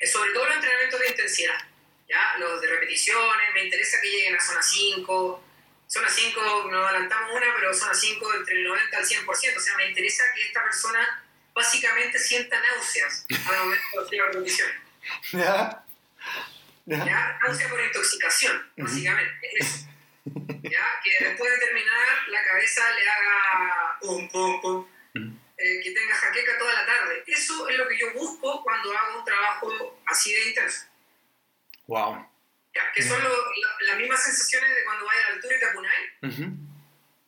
[0.00, 1.69] eh, sobre todo los entrenamientos de intensidad.
[2.10, 2.38] ¿Ya?
[2.38, 5.44] Los de repeticiones, me interesa que lleguen a zona 5.
[5.86, 9.26] Zona 5, nos adelantamos una, pero zona 5 entre el 90 al 100%.
[9.56, 14.34] O sea, me interesa que esta persona básicamente sienta náuseas al momento de hacer las
[14.34, 14.76] repeticiones.
[15.32, 15.84] Ya.
[16.84, 17.38] Ya.
[17.42, 19.48] Náusea por intoxicación, básicamente.
[19.58, 19.86] Eso.
[20.62, 21.00] ¿Ya?
[21.02, 24.86] Que después de terminar, la cabeza le haga pum, pum, pum.
[25.56, 27.22] Eh, que tenga jaqueca toda la tarde.
[27.26, 30.89] Eso es lo que yo busco cuando hago un trabajo así de intenso.
[31.90, 32.24] Wow.
[32.72, 35.58] Ya, que son lo- la- las mismas sensaciones de cuando vas a la altura y
[35.58, 36.44] te apunáis, Ujú.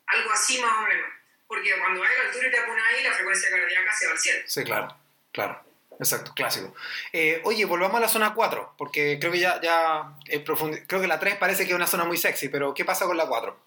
[0.07, 1.11] algo así más o menos.
[1.49, 4.19] Porque cuando vas a la altura y te apunáis, la frecuencia cardíaca se va al
[4.21, 4.43] cielo.
[4.47, 4.97] Sí, claro,
[5.33, 5.65] claro.
[5.99, 6.75] Exacto, clásico.
[7.13, 11.07] Eh, oye, volvamos a la zona 4, porque creo que ya, ya eh, creo que
[11.09, 13.59] la 3 parece que es una zona muy sexy, pero ¿qué pasa con la 4?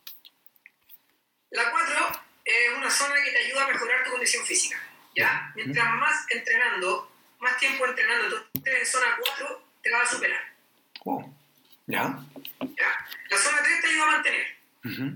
[1.51, 4.81] La 4 es una zona que te ayuda a mejorar tu condición física.
[5.15, 5.51] ¿ya?
[5.55, 10.54] Mientras más entrenando, más tiempo entrenando, tú estés en zona 4, te vas a superar.
[11.05, 11.21] Wow.
[11.87, 12.19] ¿Ya?
[12.59, 13.07] ¿ya?
[13.29, 14.47] La zona 3 te ayuda a mantener.
[14.83, 15.13] Ujú.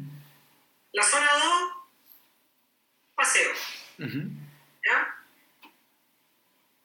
[0.94, 1.72] La zona 2,
[3.16, 3.52] paseo.
[3.98, 4.20] Ujú.
[4.86, 5.16] ¿ya?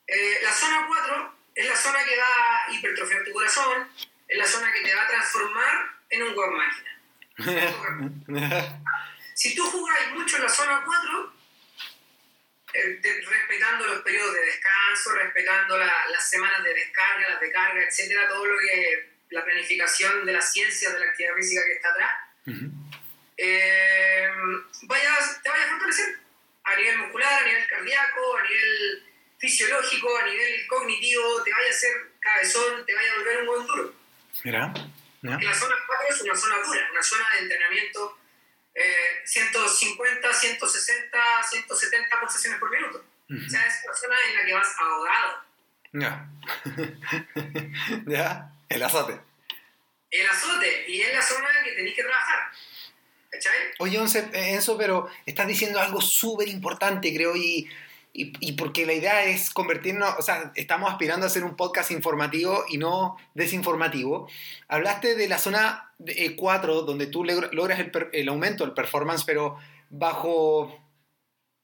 [0.07, 3.87] Eh, la zona 4 es la zona que va a hipertrofiar tu corazón,
[4.27, 6.91] es la zona que te va a transformar en un web máquina.
[9.35, 11.33] Si tú jugáis mucho en la zona 4,
[12.75, 17.51] eh, de- respetando los periodos de descanso, respetando la- las semanas de descarga, las de
[17.51, 21.73] carga, etcétera, todo lo que la planificación de las ciencias de la actividad física que
[21.73, 22.11] está atrás,
[22.47, 22.71] Ujú.
[23.37, 24.29] eh,
[24.83, 26.17] vayas, te vayas a fortalecer
[26.63, 29.03] a nivel muscular, a nivel cardíaco, a nivel
[29.39, 33.67] fisiológico, a nivel cognitivo, te vaya a hacer cabezón, te vaya a volver un buen
[33.67, 33.93] duro.
[34.43, 34.73] Mira.
[35.21, 38.19] Que la zona 4 es una zona dura, una zona de entrenamiento
[39.25, 41.17] 150, 160,
[41.49, 43.03] 170 pulsaciones por minuto.
[43.29, 45.45] O sea, es una zona en la que vas ahogado.
[45.93, 46.29] Ya.
[48.05, 48.51] ¿Ya?
[48.69, 49.19] El azote.
[50.11, 52.51] El azote, y es la zona en que tenéis que trabajar.
[53.31, 53.57] ¿Cachai?
[53.79, 57.69] Oye, eh, Enzo, pero estás diciendo algo súper importante, creo, y
[58.17, 62.63] y, porque la idea es convertirnos, o sea, estamos aspirando a hacer un podcast informativo
[62.69, 64.29] y no desinformativo.
[64.69, 65.91] Hablaste de la zona
[66.37, 69.57] 4, donde tú logras el, el, aumento del performance, pero
[69.89, 70.79] bajo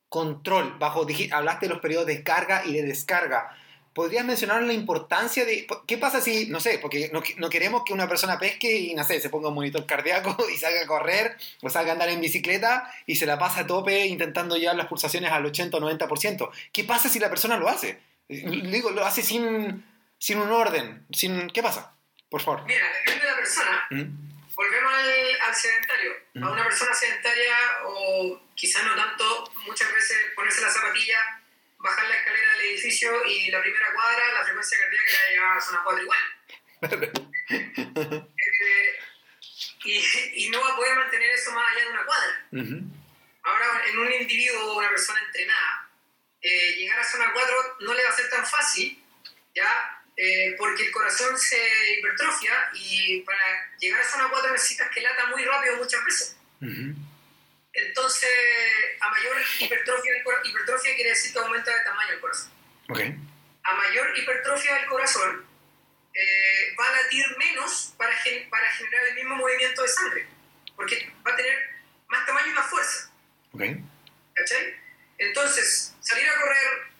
[0.09, 3.55] control, bajo, hablaste de los periodos de carga y de descarga.
[3.93, 5.67] ¿Podrías mencionar la importancia de...
[5.86, 9.04] ¿Qué pasa si, no sé, porque no, no, queremos que una persona pesque y, no
[9.04, 12.21] sé, se ponga un monitor cardíaco y salga a correr o salga a andar en
[12.21, 16.51] bicicleta y se la pasa a tope intentando llevar las pulsaciones al 80 o 90%?
[16.71, 17.99] ¿Qué pasa si la persona lo hace?
[18.30, 19.86] Digo, lo hace sin,
[20.17, 21.06] sin un orden.
[21.12, 21.93] Sin, ¿Qué pasa?
[22.30, 22.63] Por favor.
[22.65, 23.88] Mira, depende de la persona.
[23.89, 24.56] ¿Mm?
[24.56, 26.12] Volvemos al, al sedentario.
[26.36, 26.43] ¿Mm?
[26.45, 27.56] A una persona sedentaria
[27.88, 31.40] o quizás no tanto, muchas veces ponerse la zapatilla
[31.81, 35.81] bajar la escalera del edificio y la primera cuadra, la frecuencia cardíaca llega a zona
[35.83, 36.19] 4 igual.
[38.69, 38.99] eh,
[39.83, 42.47] y, y, no va a poder mantener eso más allá de una cuadra.
[42.51, 42.83] Uh -huh.
[43.43, 45.89] Ahora, en un individuo o una persona entrenada,
[46.41, 49.03] eh, llegar a zona 4 no le va a ser tan fácil,
[49.55, 50.03] ¿ya?
[50.15, 51.57] Eh, porque el corazón se
[51.93, 56.37] hipertrofia y para llegar a zona 4 necesitas que lata muy rápido muchas veces.
[56.61, 56.95] Uh -huh.
[57.73, 58.29] Entonces,
[58.99, 60.12] a mayor hipertrofia,
[60.43, 62.51] hipertrofia quiere decir que aumenta de tamaño el corazón.
[62.89, 63.15] Okay.
[63.63, 65.45] A mayor hipertrofia del corazón,
[66.13, 70.27] eh, va a latir menos para, gen para generar el mismo movimiento de sangre,
[70.75, 71.69] porque va a tener
[72.07, 73.12] más tamaño y más fuerza.
[73.53, 73.81] Okay.
[74.34, 74.75] ¿Cachai?
[75.17, 76.91] Entonces, salir a correr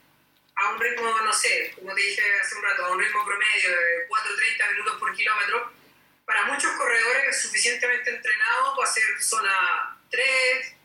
[0.56, 3.70] a un ritmo, no sé, como te dije hace un rato, a un ritmo promedio
[3.72, 5.74] de 4-30 minutos por kilómetro,
[6.26, 10.76] para muchos corredores suficientemente entrenados va a ser zona 3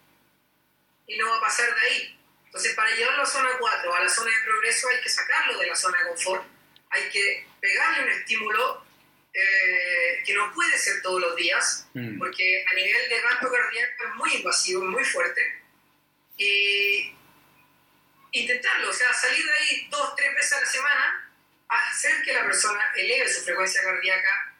[1.09, 2.19] y no va a pasar de ahí.
[2.47, 5.67] Entonces, para llevarlo a zona 4, a la zona de progreso, hay que sacarlo de
[5.67, 6.45] la zona de confort,
[6.91, 8.87] hay que pegarle un estímulo
[9.35, 12.19] eh, que no puede ser todos los días, mm.
[12.19, 15.43] porque a nivel de gasto cardíaco es muy invasivo, muy fuerte,
[16.39, 17.15] y
[18.33, 21.33] intentarlo, o sea, salir de ahí dos, tres veces a la semana,
[21.69, 24.55] hacer que la persona eleve su frecuencia cardíaca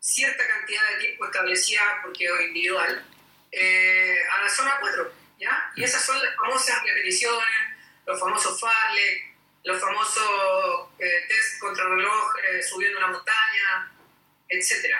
[0.00, 3.13] cierta cantidad de tiempo establecida, porque es individual,
[3.56, 5.72] eh, a la zona 4, ¿ya?
[5.76, 12.36] Y esas son las famosas repeticiones, los famosos Farlek, los famosos eh, test contra reloj
[12.50, 13.92] eh, subiendo una montaña,
[14.48, 14.94] etc.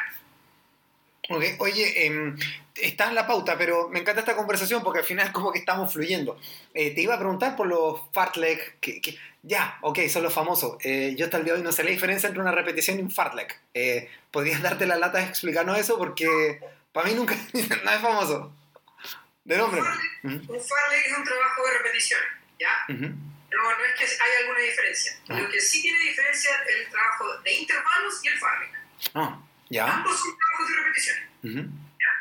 [1.29, 1.57] Okay.
[1.59, 2.35] Oye, eh,
[2.75, 5.93] está en la pauta, pero me encanta esta conversación porque al final como que estamos
[5.93, 6.39] fluyendo.
[6.73, 10.77] Eh, te iba a preguntar por los fartlek, que, que, ya, ok, son los famosos.
[10.85, 13.03] Eh, yo hasta el día de hoy no sé la diferencia entre una repetición y
[13.03, 13.61] un fartlek.
[13.75, 15.99] Eh, ¿Podrías darte la lata de explicarnos eso?
[15.99, 16.61] Porque
[16.95, 18.57] para mí nunca no es famoso.
[19.45, 19.81] De nombre.
[19.81, 20.57] Un fartlek, uh -huh.
[20.57, 22.21] un fartlek es un trabajo de repetición,
[22.59, 22.75] ¿ya?
[22.89, 23.13] Uh -huh.
[23.55, 25.13] No, no es que haya alguna diferencia.
[25.29, 28.75] Lo que sí tiene diferencia es el trabajo de intervalos y el fartlek.
[29.15, 29.85] Ah, ya.
[29.93, 31.19] Ambos son trabajos de repetición.
[32.03, 32.13] ¿ya?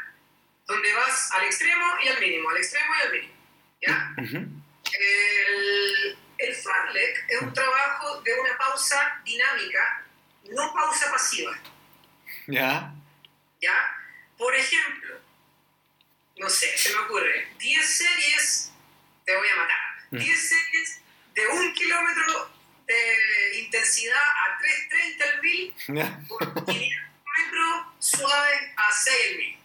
[0.68, 3.34] Donde vas al extremo y al mínimo, al extremo y al mínimo.
[3.82, 4.16] ¿ya?
[5.00, 10.04] El, el fartlek es un trabajo de una pausa dinámica,
[10.56, 11.54] no pausa pasiva.
[12.48, 12.94] ¿Ya?
[13.62, 14.03] ¿Ya?
[14.38, 15.20] Por ejemplo,
[16.38, 18.72] no sé, se me ocurre, 10 series,
[19.26, 20.40] te voy a matar, 10 mm.
[20.40, 21.02] series
[21.36, 22.50] de un kilómetro
[22.88, 25.74] de intensidad a 3.30 al mil,
[26.28, 26.74] por 500
[27.38, 29.58] metros suave a 6 al mil.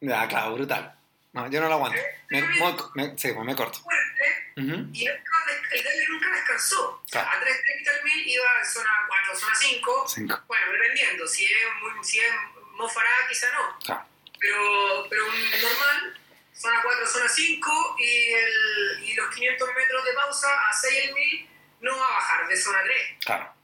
[0.00, 0.96] Ya, claro, brutal.
[1.32, 2.00] No, yo no lo aguanto.
[2.30, 3.78] Me, me, me, sí, pues me corto.
[3.80, 4.90] Fuerte, uh -huh.
[4.92, 7.02] Y el, el David nunca descansó.
[7.10, 7.28] Claro.
[7.28, 10.08] O sea, a 3.30 al mil iba en zona 4, zona 5.
[10.08, 10.42] 5.
[10.48, 11.28] Bueno, dependiendo.
[11.28, 12.32] Si es, muy, si es
[12.80, 13.78] Mofará, quizá no.
[13.84, 14.06] Claro.
[14.40, 16.18] Pero, pero normal,
[16.54, 21.14] zona 4, zona 5 y, el, y los 500 metros de pausa a 6 al
[21.14, 21.48] 1000
[21.80, 22.96] no va a bajar de zona 3.
[23.24, 23.54] Claro.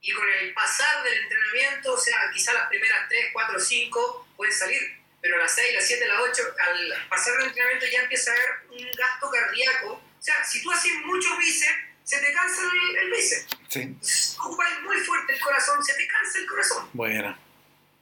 [0.00, 4.54] Y con el pasar del entrenamiento, o sea, quizá las primeras 3, 4, 5 pueden
[4.54, 4.80] salir,
[5.20, 8.50] pero las 6, las 7, las 8, al pasar del entrenamiento ya empieza a haber
[8.70, 9.92] un gasto cardíaco.
[9.92, 13.46] O sea, si tú haces mucho bíceps, se te cansa el, el bíceps.
[13.68, 14.36] Sí.
[14.40, 16.90] Ocupas muy fuerte el corazón, se te cansa el corazón.
[16.92, 17.45] Bueno.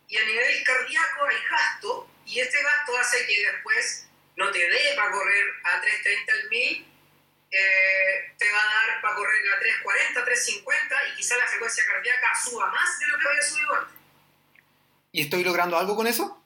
[0.09, 4.95] Y a nivel cardíaco hay gasto, y este gasto hace que después no te dé
[4.97, 6.95] para correr a 3.30 al 1000,
[7.51, 12.29] eh, te va a dar para correr a 3.40, 3.50 y quizá la frecuencia cardíaca
[12.45, 13.95] suba más de lo que había subido antes.
[15.13, 16.43] ¿Y estoy logrando algo con eso?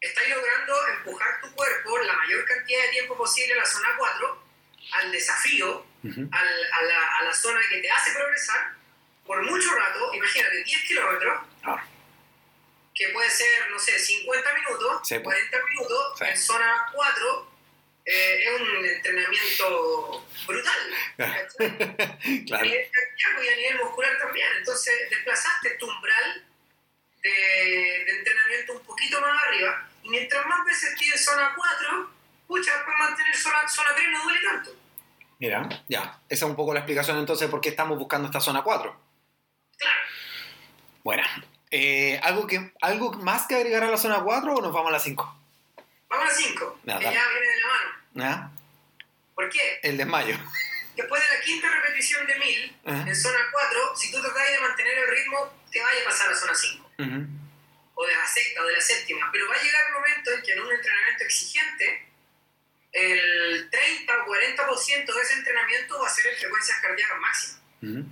[0.00, 4.44] Estás logrando empujar tu cuerpo la mayor cantidad de tiempo posible a la zona 4,
[4.94, 6.28] al desafío, uh -huh.
[6.32, 8.74] al, a, la, a, la, zona que te hace progresar
[9.24, 11.42] por mucho rato, imagínate, 10 kilómetros.
[11.62, 11.84] Ah
[13.02, 16.24] que puede ser, no sé, 50 minutos, sí, 40 minutos, sí.
[16.28, 17.52] en zona 4,
[18.04, 20.78] eh, es un entrenamiento brutal.
[22.46, 22.66] claro.
[22.66, 24.46] Y a nivel muscular también.
[24.58, 26.46] Entonces, desplazaste tu umbral
[27.22, 32.10] de, de, entrenamiento un poquito más arriba, y mientras más veces tienes zona 4,
[32.46, 34.76] pucha, para mantener zona, zona 3 no duele tanto.
[35.38, 36.20] Mira, ya.
[36.28, 39.00] Esa es un poco la explicación entonces por qué estamos buscando esta zona 4.
[39.76, 40.00] Claro.
[41.02, 41.24] Bueno,
[41.72, 44.92] eh, ¿algo, que, ¿algo más que agregar a la zona 4 o nos vamos a
[44.92, 45.40] la 5?
[46.08, 47.16] Vamos a la 5, Ya, que dale.
[47.16, 47.90] ya viene de la mano.
[48.24, 48.50] ¿Ah?
[49.34, 49.80] ¿Por qué?
[49.82, 50.36] El desmayo.
[50.94, 53.08] Después de la quinta repetición de 1000, Ajá.
[53.08, 56.36] en zona 4, si tú tratas de mantener el ritmo, te vaya a pasar a
[56.36, 56.90] zona 5.
[56.98, 57.26] Ujú.
[57.94, 60.42] o de la sexta o de la séptima, pero va a llegar un momento en
[60.42, 62.08] que en un entrenamiento exigente,
[62.92, 67.60] el 30 o 40% de ese entrenamiento va a ser en frecuencias cardíacas máximas.
[67.82, 68.04] Ujú.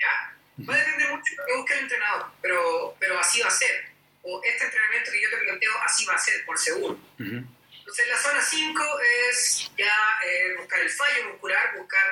[0.00, 0.36] ¿ya?
[0.68, 3.50] Va a depender mucho de lo que busque el entrenador, pero, pero así va a
[3.50, 3.90] ser.
[4.22, 6.94] O este entrenamiento que yo te planteo, así va a ser, por seguro.
[7.18, 7.44] Ujú.
[7.78, 12.04] Entonces, la zona 5 es ya eh, buscar el fallo muscular, buscar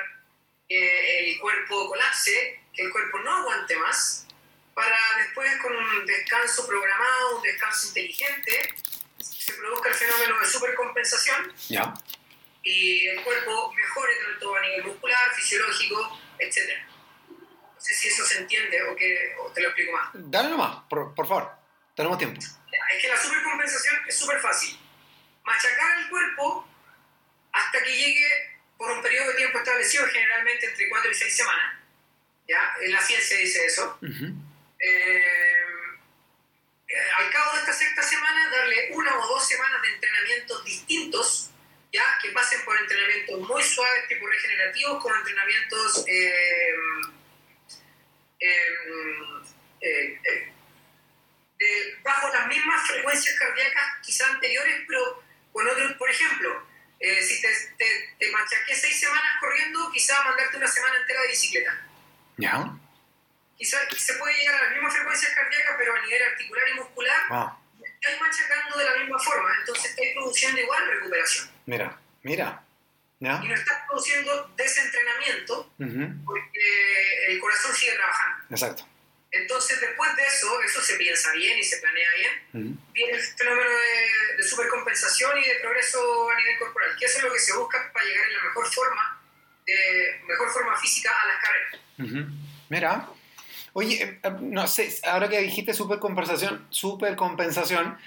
[0.67, 4.27] que el cuerpo colapse, que el cuerpo no aguante más,
[4.73, 8.75] para después, con un descanso programado, un descanso inteligente,
[9.19, 11.93] se produzca el fenómeno de supercompensación Ya.
[12.63, 16.57] y el cuerpo mejore tanto a nivel muscular, fisiológico, etc.
[17.81, 20.09] No sé si eso se entiende o, que, o te lo explico más.
[20.13, 21.51] Dale nomás, por, por favor.
[21.95, 22.39] Tenemos tiempo.
[22.39, 24.79] Es que la supercompensación es súper fácil.
[25.43, 26.67] Machacar el cuerpo
[27.51, 31.79] hasta que llegue por un periodo de tiempo establecido, generalmente entre 4 y 6 semanas.
[32.47, 32.71] ¿ya?
[32.81, 33.97] En la ciencia dice eso.
[33.99, 34.31] Eh,
[36.87, 41.49] eh, al cabo de esta sexta semana, darle una o dos semanas de entrenamientos distintos,
[41.91, 46.75] ya que pasen por entrenamientos muy suaves, tipo regenerativos, con entrenamientos eh,
[48.41, 50.51] eh, eh,
[51.59, 56.67] de- bajo las mismas frecuencias cardíacas quizás anteriores, pero con otro, por ejemplo,
[56.99, 61.27] eh, si te, te, te machaqué seis semanas corriendo, quizás mandarte una semana entera de
[61.29, 61.87] bicicleta.
[62.37, 62.73] Ya.
[63.57, 67.21] Quizás se puede llegar a las mismas frecuencias cardíacas, pero a nivel articular y muscular,
[67.29, 71.51] Ah, estás machacando de la misma forma, entonces estás produciendo igual recuperación.
[71.67, 72.63] mira, mira.
[73.21, 73.39] ¿Ya?
[73.43, 76.25] Y no estás produciendo desentrenamiento Ujú.
[76.25, 78.45] porque el corazón sigue trabajando.
[78.49, 78.87] Exacto.
[79.29, 82.77] Entonces, después de eso, eso se piensa bien y se planea bien, Ujú.
[82.93, 87.23] viene el fenómeno de, de supercompensación y de progreso a nivel corporal, que eso es
[87.23, 89.21] lo que se busca para llegar en la mejor forma,
[89.67, 91.79] de mejor forma física a las carreras.
[91.99, 92.33] Ujú.
[92.69, 93.07] Mira.
[93.73, 97.97] Oye, eh, eh, no sé, ahora que dijiste supercompensación, supercompensación,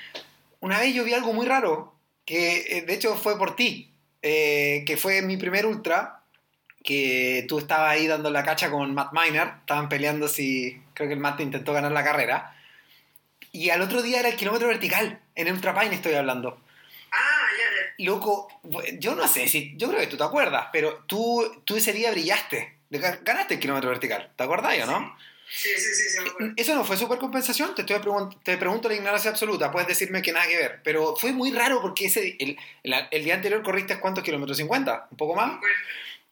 [0.60, 1.94] una vez yo vi algo muy raro,
[2.26, 3.93] que eh, de hecho fue por ti,
[4.26, 6.22] eh, que fue mi primer ultra,
[6.82, 11.12] que tú estabas ahí dando la cacha con Matt Miner, estaban peleando si, creo que
[11.14, 12.56] el Matt intentó ganar la carrera,
[13.52, 16.58] y al otro día era el kilómetro vertical, en el Ultra Pine estoy hablando.
[17.12, 17.64] Ah, ya,
[17.98, 18.04] ya.
[18.06, 18.48] Loco,
[18.98, 22.10] yo no sé si, yo creo que tú te acuerdas, pero tú, tú ese día
[22.10, 25.14] brillaste, ganaste el kilómetro vertical, ¿te acuerdas o no?
[25.54, 26.18] Sí, sí, sí.
[26.56, 27.74] ¿Eso no fue supercompensación?
[27.74, 31.14] Te, estoy pregun- te pregunto la ignorancia absoluta, puedes decirme que nada que ver, pero
[31.16, 35.16] fue muy raro porque ese, el, el- el día anterior corriste cuántos kilómetros, 50, un
[35.16, 35.60] poco más,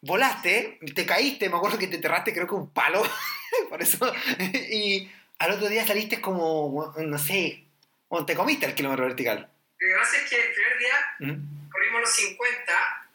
[0.01, 3.01] volaste, te caíste, me acuerdo que te enterraste creo que un palo,
[3.69, 4.13] por eso,
[4.53, 5.09] y
[5.39, 7.63] al otro día saliste como, no sé,
[8.09, 9.49] o te comiste el kilómetro vertical.
[9.79, 11.69] Lo que pasa es que el primer día ¿Mm?
[11.71, 12.73] corrimos los 50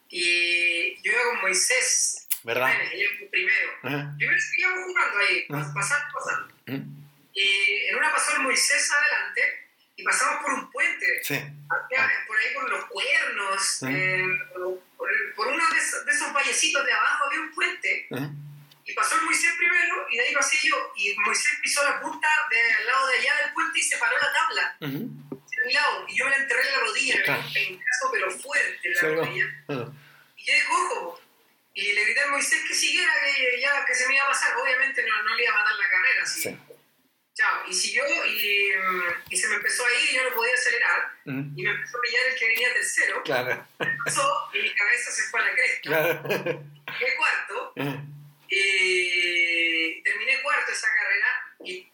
[0.09, 2.27] y yo iba con Moisés.
[2.43, 2.73] ¿Verdad?
[3.31, 3.71] Primero.
[3.83, 4.13] Ajá.
[4.17, 5.71] Primero seguíamos jugando ahí, Ah.
[5.73, 6.53] pasando, pasando.
[7.33, 11.23] Y en una pasó el Moisés adelante y pasamos por un puente.
[11.23, 11.35] Sí.
[11.35, 13.87] Había por ahí por los cuernos, Ah.
[13.91, 14.23] eh,
[14.97, 18.07] por, el- por uno de esos, de esos vallecitos de abajo había un puente.
[18.85, 20.75] Y pasó el Moisés primero y de ahí pasé yo.
[20.95, 24.77] Y Moisés pisó la punta del lado de allá del puente y separó la tabla.
[24.79, 26.05] De mi lado.
[26.07, 27.43] Y yo me la enterré en la rodilla, Claro.
[27.45, 29.45] un pencazo, pero fuerte en la rodilla.
[30.37, 31.21] Y yo de cojo.
[31.81, 34.55] Y le grité a Moisés que siguiera, que ya que se me iba a pasar.
[34.57, 36.23] Obviamente no, no le iba a matar la carrera.
[36.23, 36.41] Así.
[36.41, 36.57] Sí.
[37.35, 37.63] Chao.
[37.69, 38.73] Y siguió y,
[39.29, 41.11] y se me empezó a ir y yo no podía acelerar.
[41.25, 43.23] Y me empezó a pillar el que venía tercero.
[43.23, 43.67] Claro,
[44.03, 45.81] Pasó y mi cabeza se fue a la cresta.
[45.83, 46.23] claro.
[46.99, 48.03] Llegué cuarto Ajá.
[48.49, 51.27] y terminé cuarto esa carrera
[51.65, 51.87] y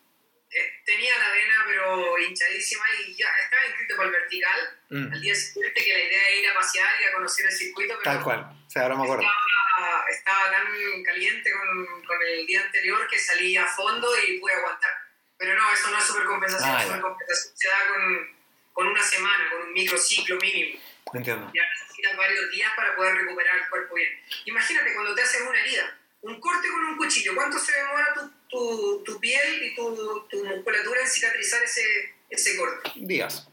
[0.85, 4.79] tenía la vena pero hinchadísima y ya estaba inscrito para el vertical.
[4.89, 5.13] Mm.
[5.13, 7.93] Al día siguiente que la idea era ir a pasear y a conocer el circuito,
[7.97, 8.39] pero Tal cual.
[8.65, 9.23] O sea, ahora me acuerdo.
[9.23, 14.53] estaba, estaba tan caliente con, con el día anterior que salí a fondo y pude
[14.53, 14.91] aguantar.
[15.37, 18.35] Pero no, eso no es supercompensación, Ah, supercompensación se da con,
[18.73, 20.79] con una semana, con un microciclo mínimo.
[21.13, 21.51] Entiendo.
[21.53, 24.09] Ya necesitas varios días para poder recuperar el cuerpo bien.
[24.45, 28.31] Imagínate cuando te hacen una herida, un corte con un cuchillo, ¿cuánto se demora tu,
[28.55, 29.95] tu, tu piel y tu,
[30.29, 31.81] tu musculatura en cicatrizar ese,
[32.29, 32.91] ese corte?
[32.95, 33.47] Días.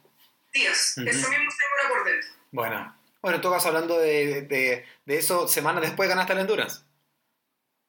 [0.53, 0.95] Días.
[0.99, 1.09] Ujú.
[1.09, 2.31] Eso mismo se demora por dentro.
[2.51, 2.99] Bueno.
[3.23, 6.81] Bueno, en todo caso, hablando de, de, de eso, semanas después ganaste la Endurance.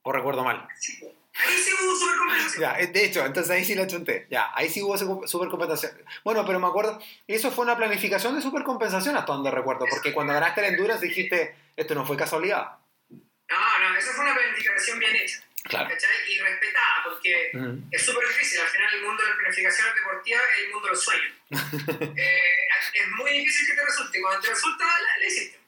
[0.03, 0.67] ¿O recuerdo mal?
[0.79, 0.99] Sí.
[1.35, 2.61] Ahí sí hubo supercompensación.
[2.61, 4.27] Ya, eh, de hecho, entonces ahí sí la chunté.
[4.29, 5.93] Ya, ahí sí hubo su- supercompensación.
[6.23, 10.33] Bueno, pero me acuerdo, eso fue una planificación de supercompensación hasta donde recuerdo, porque cuando
[10.33, 12.77] ganaste la Endurance dijiste, esto no fue casualidad.
[13.09, 15.43] No, eso fue una planificación bien hecha.
[15.73, 15.89] Claro.
[15.89, 16.09] ¿cachai?
[16.29, 17.87] Y respetada, porque Mm.
[17.91, 18.59] es súper difícil.
[18.61, 21.33] Al final, el mundo de las planificaciones deportivas es el mundo de los sueños.
[22.17, 24.21] Eh, es muy difícil que te resulte.
[24.21, 25.59] Cuando te resulta, la, la hiciste.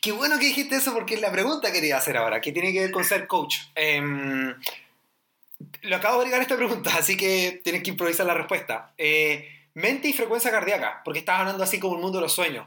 [0.00, 2.72] Qué bueno que dijiste eso porque es la pregunta que quería hacer ahora, que tiene
[2.72, 3.56] que ver con ser coach.
[3.74, 4.54] Em,
[5.82, 8.92] lo acabo de agregar esta pregunta, así que tienes que improvisar la respuesta.
[8.96, 12.66] Eh, mente y frecuencia cardíaca, porque estás hablando así como el mundo de los sueños.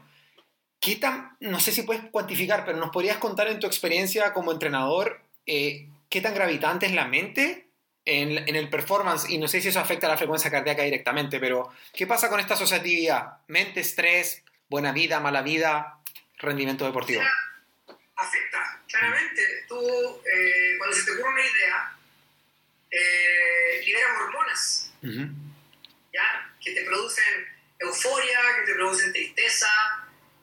[0.80, 4.52] ¿Qué tan, no sé si puedes cuantificar, pero nos podrías contar en tu experiencia como
[4.52, 7.66] entrenador, eh, qué tan gravitante es la mente
[8.04, 9.28] en, en el performance?
[9.28, 12.38] Y no sé si eso afecta a la frecuencia cardíaca directamente, pero ¿qué pasa con
[12.38, 13.38] esta asociatividad?
[13.48, 15.98] Mente, estrés, buena vida, mala vida,
[16.38, 17.20] rendimiento deportivo.
[18.14, 19.42] afecta, claramente.
[19.66, 19.76] Tú,
[20.24, 21.96] eh, cuando se te ocurre una idea,
[22.92, 25.26] eh, liberas hormonas, Ujú.
[26.12, 26.54] ¿ya?
[26.62, 27.24] Que te producen
[27.80, 29.66] euforia, que te producen tristeza.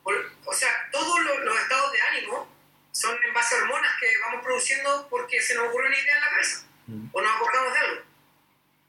[0.03, 2.50] Por- o sea, todos lo- los, estados de ánimo
[2.91, 6.21] son en base a hormonas que vamos produciendo porque se nos ocurre una idea en
[6.21, 7.09] la cabeza Mm.
[7.13, 8.01] o nos acordamos de algo.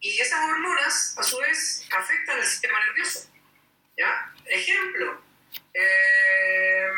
[0.00, 3.30] Y esas hormonas, a su vez, afectan el sistema nervioso.
[3.96, 4.32] ¿ya?
[4.46, 5.22] Ejemplo,
[5.74, 6.88] eh,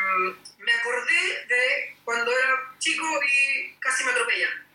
[0.57, 4.65] me acordé de cuando era chico y casi me atropellan.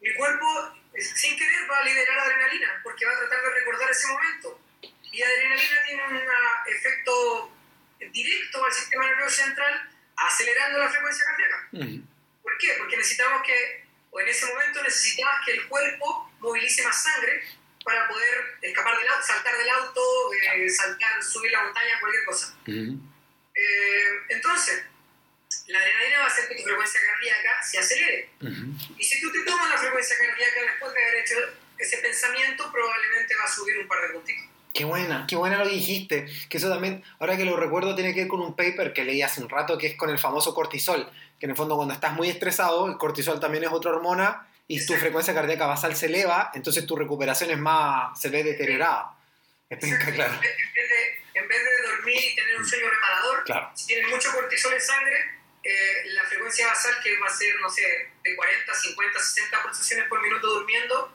[0.00, 3.90] Mi cuerpo, eh, sin querer, va a liberar adrenalina porque va a tratar de recordar
[3.90, 4.60] ese momento.
[4.80, 6.22] Y adrenalina tiene un
[6.68, 7.52] efecto
[8.10, 11.68] directo al sistema nervioso central, acelerando la frecuencia cardíaca.
[12.42, 12.74] ¿Por qué?
[12.78, 17.42] Porque necesitamos que, o en ese momento necesitabas que el cuerpo movilice más sangre
[17.84, 22.56] para poder escapar del auto, saltar del auto, eh, saltar, subir la montaña, cualquier cosa.
[22.66, 24.84] Eh, entonces,
[25.68, 28.30] la adrenalina va a hacer que tu frecuencia cardíaca se acelere.
[28.98, 31.36] Y si tú te tomas la frecuencia cardíaca después de haber hecho
[31.78, 34.55] ese pensamiento, probablemente va a subir un par de puntitos.
[34.76, 36.26] Qué buena, qué buena lo que dijiste.
[36.48, 39.22] Que eso también, ahora que lo recuerdo, tiene que ver con un paper que leí
[39.22, 41.10] hace un rato que es con el famoso cortisol.
[41.40, 44.84] Que en el fondo, cuando estás muy estresado, el cortisol también es otra hormona y
[44.84, 49.14] tu frecuencia cardíaca basal se eleva, entonces tu recuperación es más, se ve deteriorada.
[49.70, 50.34] Es penca, claro.
[50.34, 53.70] En vez- en vez de- en vez de dormir y tener un sueño reparador, Claro.
[53.74, 55.16] si tienes mucho cortisol en sangre,
[55.62, 57.82] eh, la frecuencia basal que va a ser, no sé,
[58.24, 61.12] de 40, 50, 60 pulsaciones por minuto durmiendo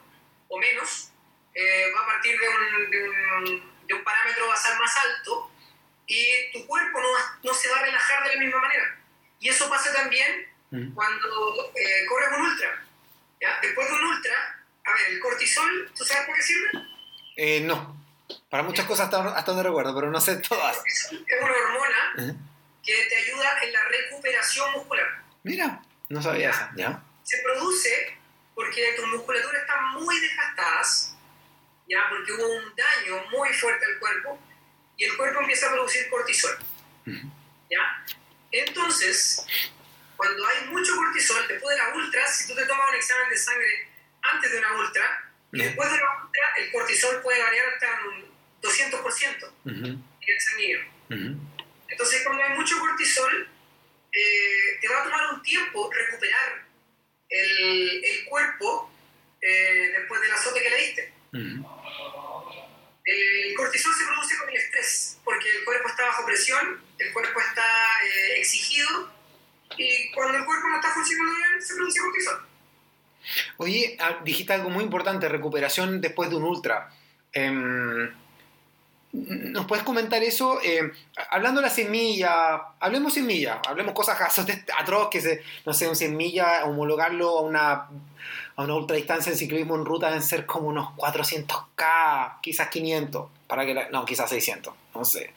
[0.48, 1.11] o menos,
[1.54, 5.50] eh, va a partir de un, de, un, de un parámetro basal más alto
[6.06, 8.98] y tu cuerpo no, va- no se va a relajar de la misma manera.
[9.40, 10.94] Y eso pasa también Ujú.
[10.94, 12.84] cuando eh, corres un ultra.
[13.40, 13.58] ¿ya?
[13.60, 16.70] Después de un ultra, a ver, el cortisol, ¿tú sabes para qué sirve?
[17.36, 18.00] Eh, no.
[18.48, 20.80] Para muchas cosas hasta, hasta donde recuerdo, pero no sé todas.
[20.86, 22.36] Es una hormona Ujú.
[22.82, 25.06] que te ayuda en la recuperación muscular.
[25.42, 26.68] Mira, no sabía eso.
[26.76, 27.02] ¿Ya?
[27.24, 28.18] Se produce
[28.54, 31.11] porque tus musculaturas están muy desgastadas,
[31.88, 34.38] ya porque hubo un daño muy fuerte al cuerpo
[34.96, 36.56] y el cuerpo empieza a producir cortisol.
[37.70, 38.04] ¿ya?
[38.50, 39.44] Entonces,
[40.16, 43.36] cuando hay mucho cortisol, después de la ultra, si tú te tomas un examen de
[43.36, 43.88] sangre
[44.22, 48.32] antes de una ultra y después de una ultra, el cortisol puede variar hasta un
[48.62, 49.86] 200% Ujú.
[49.86, 50.80] en el sanguíneo.
[51.88, 53.48] Entonces, cuando hay mucho cortisol,
[54.12, 56.64] eh, te va a tomar un tiempo recuperar
[57.28, 58.90] el, el cuerpo
[59.40, 61.12] eh, después del azote que le diste.
[61.32, 61.64] El
[63.56, 67.64] cortisol se produce con el estrés, porque el cuerpo está bajo presión, el cuerpo está
[68.04, 69.10] eh, exigido,
[69.76, 72.46] y cuando el cuerpo no está funcionando bien, se produce cortisol.
[73.56, 76.90] Oye, ah, dijiste algo muy importante, recuperación después de un ultra.
[77.32, 78.12] Em,
[79.12, 80.58] ¿Nos puedes comentar eso?
[80.62, 80.90] Em,
[81.30, 84.18] hablando de la semilla, hablemos semilla, hablemos cosas
[84.78, 87.72] atroz que se, no sé, un semilla, homologarlo a una,
[88.56, 93.30] a una ultra distancia en ciclismo en ruta deben ser como unos 400k, quizás 500,
[93.46, 95.32] para que la- no, quizás 600, no sé.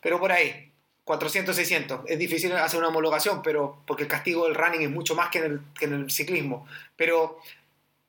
[0.00, 0.72] Pero por ahí,
[1.04, 2.00] 400, 600.
[2.06, 5.38] Es difícil hacer una homologación, pero porque el castigo del running es mucho más que
[5.38, 6.66] en el, que en el ciclismo.
[6.96, 7.38] Pero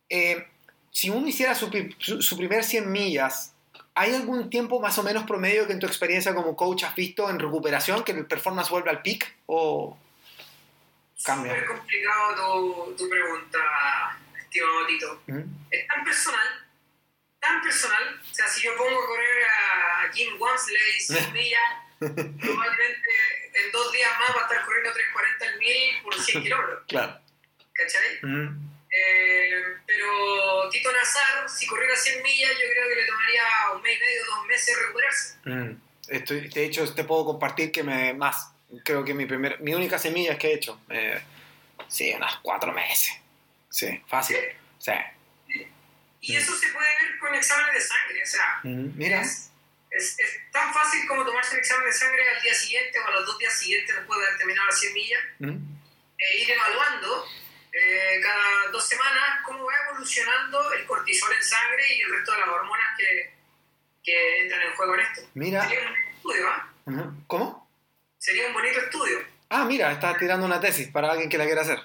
[0.10, 0.48] eh,
[0.90, 1.70] si uno hiciera su,
[2.00, 3.54] su- su primer 100 millas,
[3.96, 7.30] ¿hay algún tiempo más o menos promedio que en tu experiencia como coach has visto
[7.30, 9.36] en recuperación que el performance vuelva al peak?
[9.48, 9.98] ¿O
[11.24, 11.54] Cambia.
[11.54, 13.60] Súper complicado tu, tu pregunta,
[14.40, 15.22] estimado Tito.
[15.28, 15.42] ¿Mm?
[15.70, 16.48] Es tan personal,
[17.40, 18.20] tan personal.
[18.20, 21.62] O sea, si yo pongo a correr a Jim Wamsley 100 millas,
[22.00, 23.10] probablemente
[23.54, 26.84] en dos días más va a estar corriendo 340 al mil por 100 kilómetros.
[26.88, 27.20] Claro.
[27.74, 28.20] ¿Cachai?
[28.24, 28.71] ¿Mm?
[28.92, 33.44] Eh, pero Tito Nazar, si corriera 100 millas, yo creo que le tomaría
[33.76, 35.36] un mes y medio, dos meses recuperarse.
[35.46, 35.82] Mm.
[36.10, 38.50] Estoy, de hecho, te puedo compartir que me más.
[38.84, 40.80] Creo que mi primer, mi única semilla que he hecho.
[40.90, 41.22] eh,
[41.88, 43.14] sí, unas cuatro meses.
[43.70, 44.38] Sí, fácil.
[44.80, 44.92] Sí.
[46.22, 48.24] Y eso se puede ver con exámenes de sangre.
[48.24, 49.22] O sea, Mm, Mira.
[49.22, 49.50] es,
[49.90, 53.12] es, es tan fácil como tomarse el examen de sangre al día siguiente o a
[53.12, 55.24] los dos días siguientes después de haber terminado las 100 millas.
[55.40, 55.58] Mm,
[56.18, 57.26] e ir evaluando
[57.74, 62.40] eh, cada dos semanas cómo va evolucionando el cortisol en sangre y el resto de
[62.40, 63.34] las hormonas que,
[64.04, 65.22] que entran en juego en esto.
[65.36, 65.64] Mira.
[65.64, 66.68] Sería un estudio, ¿ah?
[67.28, 67.72] ¿Cómo?
[68.18, 69.20] Sería un bonito estudio.
[69.50, 71.80] Ah, mira, estás tirando una tesis para alguien que la quiera hacer.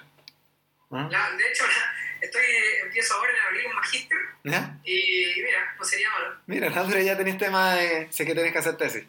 [0.91, 1.07] ¿Ah?
[1.11, 1.93] La- de hecho, la-
[2.25, 2.43] estoy,
[2.83, 4.77] empiezo ahora en abril un magíster ¿Ya?
[4.83, 6.35] y mira, no sería malo.
[6.47, 8.11] Mira, André, ya tenés tema de...
[8.11, 9.03] Sé que tenés que hacer tesis.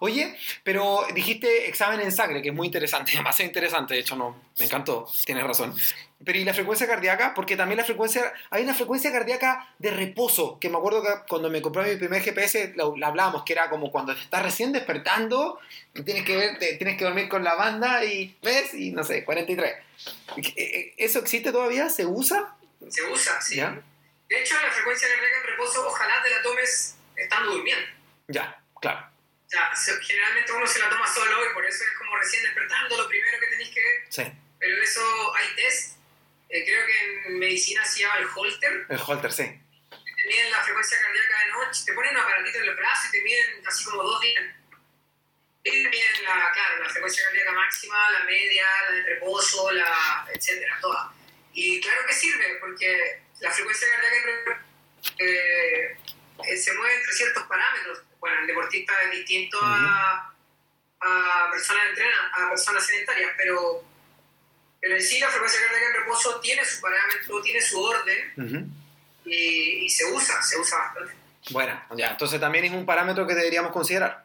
[0.00, 4.40] Oye, pero dijiste examen en sangre, que es muy interesante, demasiado interesante, de hecho no,
[4.58, 5.74] me encantó, tienes razón.
[6.24, 7.32] Pero ¿y la frecuencia cardíaca?
[7.32, 11.48] Porque también la frecuencia, hay una frecuencia cardíaca de reposo, que me acuerdo que cuando
[11.48, 15.60] me compré mi primer GPS la, la hablábamos, que era como cuando estás recién despertando,
[16.04, 19.24] tienes que ver, te- tienes que dormir con la banda y ves, y no sé,
[19.24, 19.74] 43.
[20.56, 21.88] ¿E- ¿Eso existe todavía?
[21.88, 22.56] ¿Se usa?
[22.88, 23.56] Se usa, sí.
[23.56, 23.80] ¿Ya?
[24.28, 27.84] De hecho, la frecuencia cardíaca en reposo, ojalá te la tomes estando durmiendo.
[28.26, 29.06] Ya, claro.
[29.48, 32.42] O sea, se- generalmente uno se la toma solo y por eso es como recién
[32.42, 34.04] despertando lo primero que tenéis que ver.
[34.10, 35.96] Sí, Pero eso hay test.
[36.50, 38.86] eh, creo que en medicina se llama el holter.
[38.88, 39.44] el holter, sí.
[39.90, 43.12] Te miden la frecuencia cardíaca de noche, te ponen un aparatito en los brazos y
[43.12, 44.44] te miden así como dos días.
[45.64, 50.26] Y te miden la, claro, la frecuencia cardíaca máxima, la media, la de reposo, la,
[50.34, 51.10] etcétera, todas.
[51.54, 54.64] Y claro que sirve, porque la frecuencia cardíaca
[55.18, 55.96] eh,
[56.56, 58.02] se mueve entre ciertos parámetros.
[58.20, 60.32] Bueno, el deportista es distinto a,
[61.00, 63.84] a personas entrenadas, a personas sedentarias, pero,
[64.80, 68.72] pero en sí la frecuencia cardíaca en reposo tiene su parámetro, tiene su orden
[69.24, 71.14] y, y se usa, se usa bastante.
[71.50, 74.24] Bueno, ya, entonces también es un parámetro que deberíamos considerar.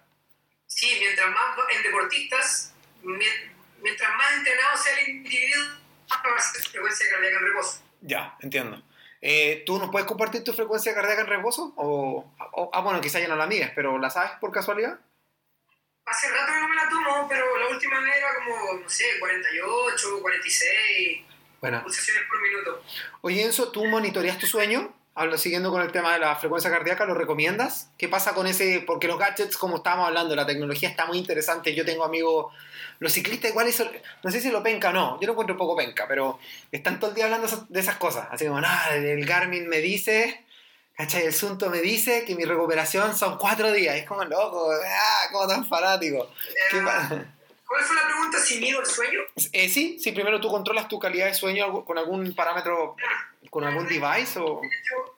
[0.67, 2.73] Sí, mientras más en deportistas,
[3.03, 5.65] mie- mientras más entrenado sea el individuo,
[6.09, 7.81] más va a ser frecuencia cardíaca en reposo.
[8.01, 8.81] Ya, entiendo.
[9.25, 11.73] Eh, ¿Tú nos puedes compartir tu frecuencia cardíaca en reposo?
[11.77, 14.99] O, o- ah, bueno, quizá ya no la mides, pero ¿la sabes por casualidad?
[16.05, 19.05] Hace rato que no me la tomo, pero la última vez era como, no sé,
[19.21, 21.21] 48, 46
[21.61, 21.81] Bueno.
[21.83, 22.83] pulsaciones por minuto.
[23.21, 24.93] Oye, Enzo, ¿tú monitoreas tu sueño?
[25.15, 27.91] Habla, siguiendo con el tema de la frecuencia cardíaca, ¿lo recomiendas?
[27.99, 28.83] ¿Qué pasa con ese?
[28.85, 31.75] Porque los gadgets, como estábamos hablando, la tecnología está muy interesante.
[31.75, 32.51] Yo tengo amigos,
[32.97, 33.87] los ciclistas igual, eso,
[34.23, 36.39] no sé si lo penca o no, yo lo encuentro un poco penca, pero
[36.71, 38.27] están todo el día hablando de esas cosas.
[38.31, 40.45] Así como, nada, el Garmin me dice,
[40.97, 41.25] ¿cachai?
[41.27, 43.95] El Sunto me dice que mi recuperación son cuatro días.
[43.95, 46.27] Es como loco, ah, como tan fanático.
[46.71, 47.25] ¿Qué Eh, pa-
[47.73, 48.37] ¿Cuál fue la pregunta?
[48.37, 49.21] ¿Si mido el sueño?
[49.51, 52.95] Eh, sí, sí, primero tú controlas tu calidad de sueño con algún parámetro,
[53.49, 54.61] con algún device o...
[54.61, 55.17] De hecho,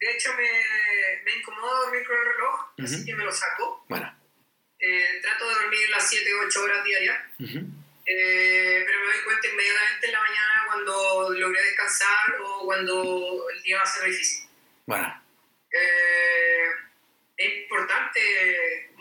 [0.00, 3.84] de hecho me, me incomoda dormir con el reloj, así que me lo saco.
[3.90, 4.10] Bueno.
[4.78, 7.18] Eh, trato de dormir las 7 o 8 horas diarias.
[7.38, 7.58] Ujú.
[8.06, 13.62] Eh, pero me doy cuenta inmediatamente en la mañana cuando logré descansar o cuando el
[13.64, 14.48] día va a ser difícil.
[14.86, 15.22] Bueno.
[15.70, 16.68] Eh,
[17.36, 18.92] es importante,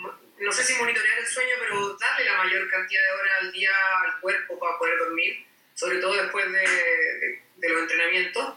[0.41, 3.71] no sé si monitorear el sueño, pero darle la mayor cantidad de horas al día
[4.03, 8.55] al cuerpo para poder dormir, sobre todo después de, de- de los entrenamientos.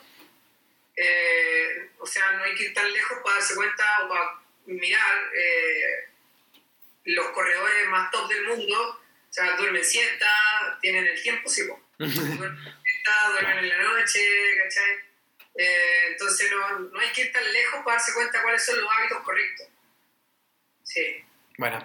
[0.96, 5.30] Eh, o sea, no hay que ir tan lejos para darse cuenta o para mirar
[5.36, 6.08] eh,
[7.04, 9.00] los corredores más top del mundo.
[9.28, 11.80] O sea, duermen siesta, tienen el tiempo, sí, po.
[11.98, 14.20] duermen siesta, duermen en la noche,
[14.62, 14.92] ¿cachai?
[15.56, 18.90] Eh, entonces no, no hay que ir tan lejos para darse cuenta cuáles son los
[18.90, 19.66] hábitos correctos.
[20.84, 21.24] Sí.
[21.58, 21.78] Bueno,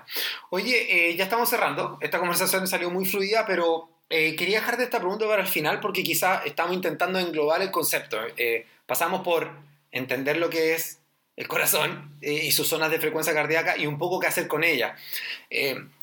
[0.50, 1.98] oye, eh, ya estamos cerrando.
[2.02, 6.04] Esta conversación salió muy fluida, pero eh, quería dejarte esta pregunta para el final porque
[6.04, 8.18] quizá estamos intentando englobar el concepto.
[8.38, 9.52] Eh, pasamos por
[9.92, 11.00] entender lo que es
[11.36, 14.64] el corazón eh, y sus zonas de frecuencia cardíaca y un poco qué hacer con
[14.64, 14.96] ella.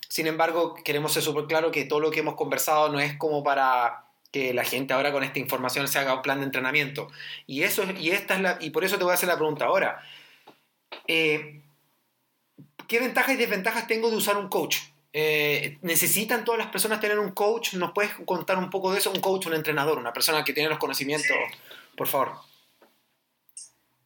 [0.08, 3.42] Sin embargo, queremos ser súper claro que todo lo que hemos conversado no es como
[3.42, 7.08] para que la gente ahora con esta información se haga un plan de entrenamiento.
[7.46, 9.36] Y, eso es, y, esta es la, y por eso te voy a hacer la
[9.36, 10.00] pregunta ahora.
[12.88, 14.76] ¿Qué ventajas y desventajas tengo de usar un coach?
[15.12, 17.74] Eh, ¿Necesitan todas las personas tener un coach?
[17.74, 19.10] ¿Nos puedes contar un poco de eso?
[19.10, 21.58] Un coach, un entrenador, una persona que tiene los conocimientos, Sí.
[21.96, 22.32] por favor.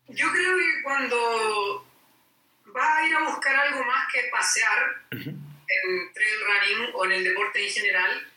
[0.08, 1.86] Yo creo que cuando
[2.66, 4.78] vas a ir a buscar algo más que pasear
[5.10, 8.28] en trail running o en el deporte en general,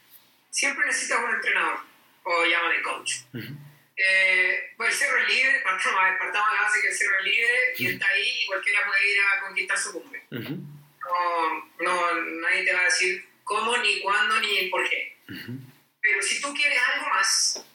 [0.49, 1.79] siempre necesitas un entrenador
[2.23, 3.13] o llámale coach.
[3.33, 3.53] Ujú.
[3.95, 7.25] Eh, pues el cerro es libre, partamos, partamos de la base que el cerro es
[7.25, 10.23] libre y está ahí y cualquiera puede ir a conquistar su cumbre.
[10.31, 10.57] Ujú.
[11.03, 15.17] No, no, nadie te va a decir cómo, ni cuándo, ni por qué.
[15.29, 15.59] Ujú.
[16.01, 17.65] Pero si tú quieres algo más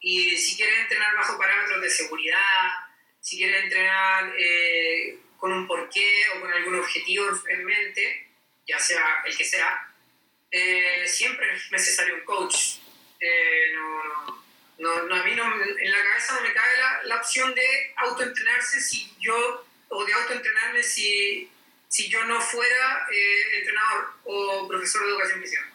[0.00, 2.72] y si quieres entrenar bajo parámetros de seguridad,
[3.20, 8.28] si quieres entrenar eh, con un porqué o con algún objetivo en mente,
[8.66, 9.92] ya sea el que sea,
[10.50, 12.78] eh, siempre es necesario un coach.
[13.20, 14.35] Eh, no, no,
[14.78, 18.80] no, a mí no, en la cabeza no me cabe la, la opción de autoentrenarse
[18.80, 21.50] si yo, o de autoentrenarme si,
[21.88, 25.70] si yo no fuera eh, entrenador o profesor de educación física.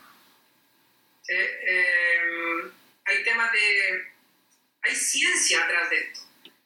[1.27, 2.71] eh, eh,
[3.05, 4.11] hay temas de...
[4.83, 6.21] Hay ciencia atrás de esto.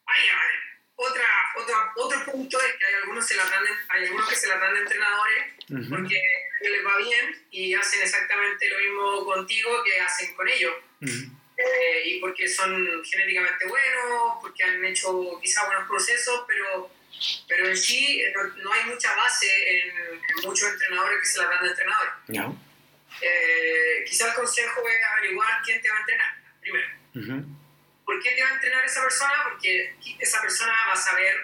[0.05, 0.55] Hay, hay
[0.95, 1.27] otra,
[1.57, 4.47] otra, otro punto es que hay algunos, se la dan de, hay algunos que se
[4.47, 5.89] la dan de entrenadores Ujú.
[5.89, 6.21] porque
[6.61, 10.73] les va bien y hacen exactamente lo mismo contigo que hacen con ellos.
[11.01, 11.31] Ujú.
[11.57, 16.91] Eh, y porque son genéticamente buenos, porque han hecho quizá buenos procesos, pero,
[17.47, 21.37] pero en sí eh, no, no hay mucha base en, en muchos entrenadores que se
[21.37, 22.13] la dan de entrenadores.
[22.27, 22.51] Ya.
[23.21, 26.87] Eh, quizá el consejo es averiguar quién te va a entrenar primero.
[27.15, 27.45] Ujú.
[28.05, 29.43] ¿Por qué te va a entrenar esa persona?
[29.49, 31.35] Porque esa persona va a saber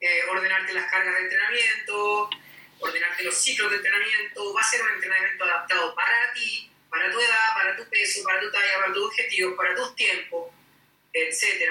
[0.00, 2.30] eh, ordenarte las cargas de entrenamiento,
[2.78, 7.20] ordenarte los ciclos de entrenamiento, va a ser un entrenamiento adaptado para ti, para tu
[7.20, 10.52] edad, para tu peso, para tu talla, para tus objetivos, para tus tiempos,
[11.12, 11.70] etc.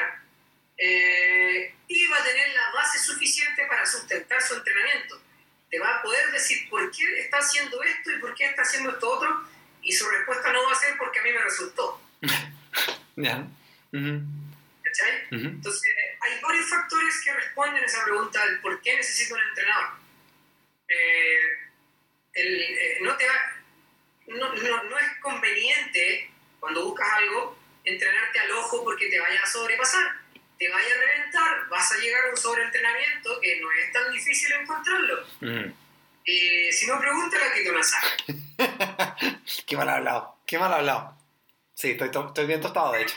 [0.78, 5.22] Eh, y va a tener la base suficiente para sustentar su entrenamiento.
[5.70, 8.92] Te va a poder decir por qué está haciendo esto y por qué está haciendo
[8.92, 9.48] esto otro,
[9.82, 12.02] y su respuesta no va a ser porque a mí me resultó.
[13.16, 13.46] Ya.
[13.92, 14.22] Ujú.
[14.82, 15.26] ¿Cachai?
[15.36, 15.48] Ujú.
[15.50, 19.90] Entonces, hay varios factores que responden a esa pregunta del por qué necesito un entrenador.
[20.88, 21.40] Eh,
[22.34, 23.59] el, eh, no, te va-
[24.30, 29.48] no, no, no es conveniente, cuando buscas algo, entrenarte al ojo porque te vaya a
[29.48, 30.18] sobrepasar.
[30.58, 34.52] Te vaya a reventar, vas a llegar a un sobreentrenamiento que no es tan difícil
[34.54, 35.22] encontrarlo.
[35.42, 35.74] Ujú.
[36.26, 38.04] Y si no, pregúntale a Tito Nazar.
[39.66, 40.38] Qué mal hablado.
[40.46, 41.18] Qué mal hablado.
[41.74, 43.16] Sí, estoy, to- estoy bien tostado, de hecho.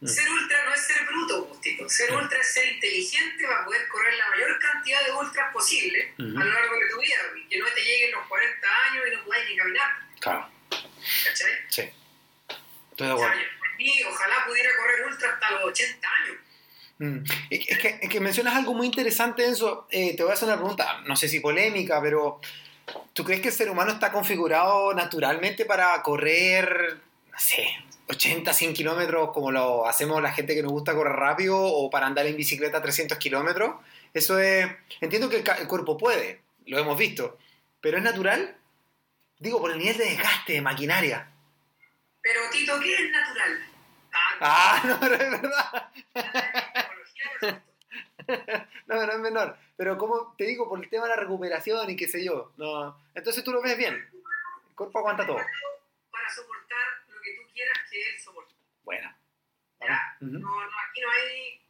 [0.00, 0.06] Mm.
[0.06, 1.88] Ser ultra no es ser bruto, Gustito.
[1.88, 2.16] Ser Mm.
[2.16, 6.38] ultra es ser inteligente para poder correr la mayor cantidad de ultras posible Ujú.
[6.40, 7.16] a lo largo de tu vida.
[7.36, 9.90] Y que no te lleguen los 40 años y no puedas ni caminar.
[10.24, 10.48] Claro.
[10.70, 11.50] ¿Cachai?
[11.68, 11.82] Sí.
[12.90, 13.42] Estoy de O sea, acuerdo.
[13.76, 16.36] mí, ojalá pudiera correr ultra hasta los 80 años.
[16.96, 17.24] Mm.
[17.50, 19.86] Es que, es que mencionas algo muy interesante, Enzo.
[19.90, 22.40] Eh, te voy a hacer una pregunta, no sé si polémica, pero
[23.12, 27.00] ¿tú crees que el ser humano está configurado naturalmente para correr,
[27.30, 27.66] no sé,
[28.08, 32.06] 80, 100 kilómetros como lo hacemos la gente que nos gusta correr rápido o para
[32.06, 33.74] andar en bicicleta 300 kilómetros?
[34.14, 34.66] Eso es...
[35.02, 37.36] Entiendo que el, el cuerpo puede, lo hemos visto,
[37.82, 38.56] pero ¿es natural?
[39.38, 41.30] Digo, por el nivel de desgaste de maquinaria.
[42.22, 43.66] Pero, Tito, ¿qué es natural?
[44.12, 45.90] Ah, Ah, no, pero es verdad.
[48.86, 49.58] No, no es menor.
[49.76, 52.52] Pero como te digo, por el tema de la recuperación y qué sé yo.
[52.56, 52.98] No.
[53.14, 53.94] Entonces tú lo ves bien.
[53.94, 55.36] El cuerpo aguanta todo.
[55.36, 58.54] Para soportar lo que tú quieras que él soporte.
[60.20, 60.38] Ujú.
[60.38, 61.60] No, no, aquí no hay.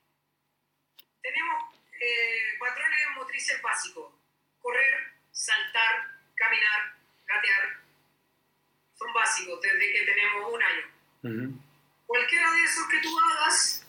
[1.21, 4.12] Tenemos eh, patrones motrices básicos:
[4.61, 6.95] correr, saltar, caminar,
[7.27, 7.81] gatear.
[8.99, 10.83] Son básicos desde que tenemos un año.
[11.22, 11.61] Ujú.
[12.07, 13.87] Cualquiera de esos que tú hagas,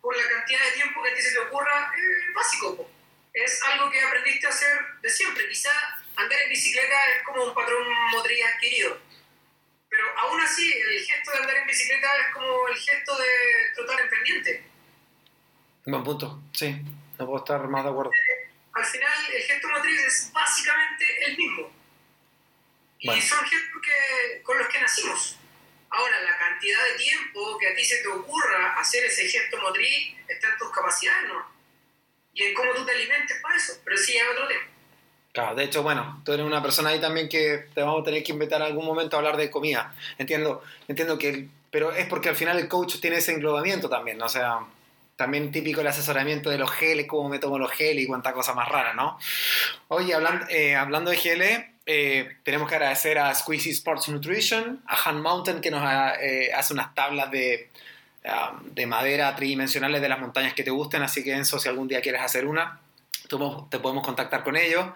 [0.00, 2.90] por la cantidad de tiempo que a ti se te ocurra, es básico.
[3.32, 5.48] Es algo que aprendiste a hacer de siempre.
[5.48, 5.70] Quizá
[6.16, 8.98] andar en bicicleta es como un patrón motriz adquirido.
[9.88, 13.28] Pero aún así, el gesto de andar en bicicleta es como el gesto de
[13.74, 14.64] trotar en pendiente.
[15.86, 16.42] Buen punto.
[16.52, 16.82] Sí.
[17.18, 18.10] No puedo estar más de acuerdo.
[18.74, 21.70] Al final, el gesto motriz es básicamente el mismo.
[22.98, 23.22] Y Bueno.
[23.22, 25.36] son gestos que, con los que nacimos.
[25.90, 30.14] Ahora, la cantidad de tiempo que a ti se te ocurra hacer ese gesto motriz
[30.26, 31.44] está en tus capacidades, ¿no?
[32.32, 33.74] Y en cómo tú te alimentes para eso.
[33.84, 34.62] Pero sí, es otro tema.
[35.32, 38.22] Claro, de hecho, bueno, tú eres una persona ahí también que te vamos a tener
[38.22, 39.94] que invitar algún momento a hablar de comida.
[40.18, 44.26] Entiendo, entiendo que, pero es porque al final el coach tiene ese englobamiento también, ¿no?
[44.26, 44.60] o sea,
[45.16, 48.54] también típico el asesoramiento de los geles, cómo me tomo los geles y cuánta cosa
[48.54, 49.18] más rara, ¿no?
[49.88, 55.08] Oye, hablan- eh, hablando de geles, eh, tenemos que agradecer a Squeezy Sports Nutrition, a
[55.08, 55.82] Han Mountain que nos
[56.20, 57.68] eh, hace unas tablas de,
[58.24, 61.88] ah, de madera tridimensionales de las montañas que te gusten, así que Enzo, si algún
[61.88, 62.80] día quieres hacer una,
[63.28, 64.86] tú- te podemos contactar con ellos.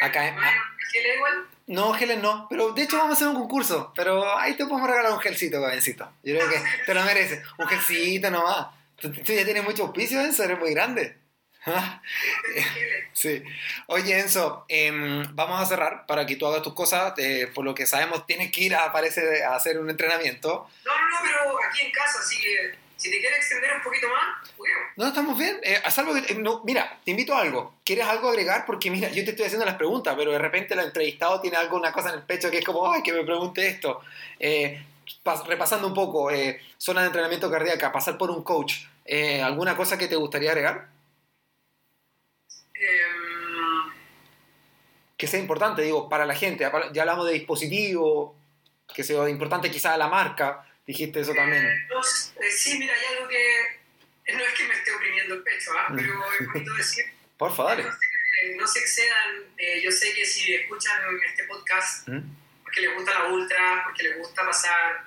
[0.00, 0.52] Acá en- ¿No hay
[0.92, 1.32] gel igual?
[1.66, 4.88] no, geles no, pero de hecho vamos a hacer un concurso, pero ahí te podemos
[4.90, 6.04] regalar un gelcito, jovencito.
[6.22, 7.42] Yo creo que te lo mereces.
[7.58, 8.66] Un gelcito nomás.
[9.04, 11.18] Tú, tú ya tienes mucho auspicio, Enzo, eres muy grande.
[11.66, 12.02] Ah,
[13.14, 13.42] sí.
[13.86, 17.14] Oye, Enzo, em, vamos a cerrar para que tú hagas tus cosas.
[17.16, 20.68] eh, por lo que sabemos, tienes que ir a, parece, a hacer un entrenamiento.
[20.84, 24.08] No, no, no, pero aquí en casa, así que si te quieres extender un poquito
[24.08, 24.82] más, juguemos.
[24.96, 25.58] No, estamos bien.
[25.62, 27.74] Eh, haz algo que- eh, no, mira, te invito a algo.
[27.84, 28.66] ¿Quieres algo agregar?
[28.66, 31.76] Porque mira, yo te estoy haciendo las preguntas, pero de repente el entrevistado tiene algo,
[31.78, 34.02] una cosa en el pecho que es como, ay, que me pregunte esto.
[34.38, 34.84] Eh,
[35.24, 38.74] pas- repasando un poco, eh, zona de entrenamiento cardíaca, pasar por un coach.
[39.04, 40.88] Eh, ¿Alguna cosa que te gustaría agregar?
[42.74, 43.92] Em,
[45.16, 46.68] Que sea importante, digo, para la gente.
[46.92, 48.36] Ya hablamos de dispositivo,
[48.94, 50.66] que sea importante quizás a la marca.
[50.86, 51.64] Dijiste eso también.
[51.64, 55.42] Eh, no eh, sí, mira, hay algo que no es que me esté oprimiendo el
[55.42, 55.92] pecho, ¿ah?
[55.94, 57.04] Pero es bonito decir,
[57.38, 57.78] Por favor.
[57.78, 59.44] no se, no se excedan.
[59.82, 62.20] yo sé que si escuchan este podcast, ¿Mm?
[62.62, 65.04] porque les gusta la ultra, porque les gusta pasar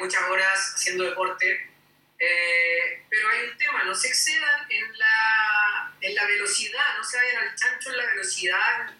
[0.00, 1.70] muchas horas haciendo deporte.
[2.18, 7.16] Eh, pero hay un tema, no se excedan en la, en la velocidad, no se
[7.16, 8.90] vayan al chancho en la velocidad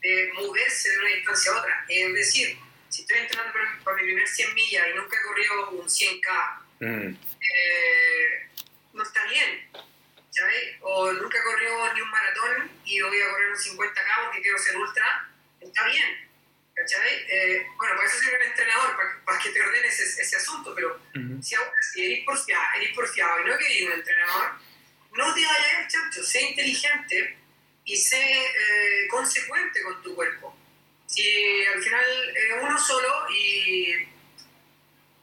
[0.00, 1.84] de moverse de una distancia a otra.
[1.88, 2.58] Es decir,
[2.88, 3.52] si estoy entrenando
[3.84, 7.08] para, mi primer 100 millas y nunca he corrido un 100K, Mm.
[7.40, 8.48] eh,
[8.92, 9.68] no está bien.
[10.30, 10.76] ¿sabes?
[10.82, 14.58] O nunca he corrido ni un maratón y voy a correr un 50K porque quiero
[14.58, 15.28] ser ultra,
[15.60, 16.27] está bien.
[16.88, 17.26] ¿Cachai?
[17.28, 20.74] Eh, bueno, para eso sirve el entrenador, para, para que te ordenes ese, ese asunto,
[20.74, 21.00] pero
[21.42, 24.52] si, aún así eres porfiado, eres porfiado y no querés un entrenador,
[25.12, 27.38] no te vayas al chancho, sé inteligente
[27.84, 30.56] y sé eh, consecuente con tu cuerpo.
[31.06, 34.08] Si al final eh, uno solo y,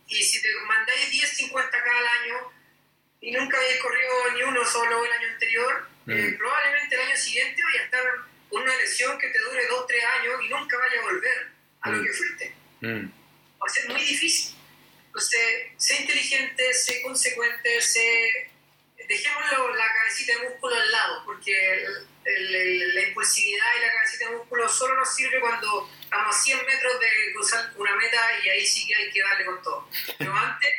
[0.07, 2.51] y si te mandáis 10, 50 cada año
[3.21, 7.63] y nunca habéis corrido ni uno solo el año anterior, eh, probablemente el año siguiente
[7.63, 8.03] vaya a estar
[8.49, 11.54] con una lesión que te dure 2, 3 años y nunca vaya a volver
[11.85, 13.05] a lo que fuiste Mm.
[13.61, 14.55] va a ser muy difícil.
[15.07, 18.51] Entonces, sé inteligente, sé consecuente, sé...
[19.07, 23.91] Dejémoslo la cabecita de músculo al lado, porque el- el- el- la impulsividad y la
[23.93, 28.19] cabecita de músculo solo nos sirve cuando estamos a 100 metros de cruzar una meta
[28.43, 29.87] y ahí sí que hay que darle con todo.
[30.17, 30.71] Pero antes,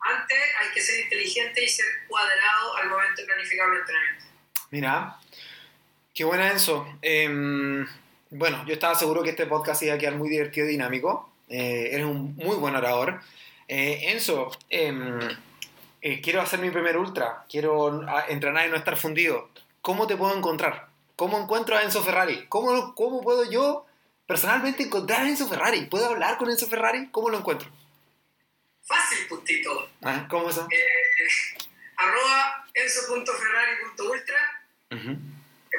[0.00, 4.24] antes hay que ser inteligente y ser cuadrado al momento de planificar un entrenamiento.
[4.70, 5.16] Mira,
[6.14, 6.98] qué buena Enzo.
[7.00, 7.86] Em,
[8.30, 11.30] bueno, yo estaba seguro que este podcast iba a quedar muy divertido y dinámico.
[11.48, 13.20] Eh, eres un muy buen orador.
[13.68, 15.20] Eh, Enzo, em,
[16.02, 17.44] eh, quiero hacer mi primer ultra.
[17.48, 19.50] Quiero ah, entrenar y no estar fundido.
[19.80, 20.88] ¿Cómo te puedo encontrar?
[21.16, 22.46] ¿Cómo encuentro a Enzo Ferrari?
[22.48, 23.86] ¿Cómo, cómo puedo yo
[24.26, 25.86] personalmente encontrar a Enzo Ferrari?
[25.86, 27.08] ¿Puedo hablar con Enzo Ferrari?
[27.10, 27.68] ¿Cómo lo encuentro?
[28.82, 29.88] Fácil, puntito.
[30.02, 30.66] Ah, ¿Cómo eso?
[31.96, 35.16] Arroba enzo.ferrari.ultra, eh,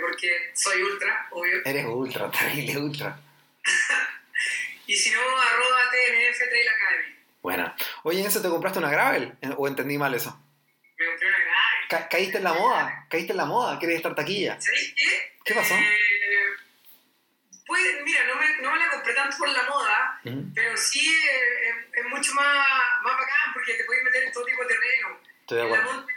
[0.01, 1.61] porque soy ultra, obvio.
[1.65, 3.19] Eres ultra, terrible ultra.
[4.87, 7.15] Y si no, arroba TNF Trail Academy.
[7.41, 7.75] Buena.
[8.03, 9.33] Oye, Enzo, ¿te compraste una gravel?
[9.57, 10.39] ¿O entendí mal eso?
[10.99, 11.87] Me compré una grave.
[11.89, 14.61] Ca- caíste en la moda, caíste en la moda, quieres estar taquilla.
[14.61, 15.37] ¿Sabéis qué?
[15.43, 15.73] ¿Qué pasó?
[15.73, 16.47] Eh,
[17.65, 20.21] pues, mira, no me, no me la compré tanto por la moda,
[20.53, 22.67] pero sí eh, es, es mucho más,
[23.01, 25.19] más bacán porque te puedes meter en todo tipo de terreno.
[25.41, 26.07] Estoy de En acuerdo.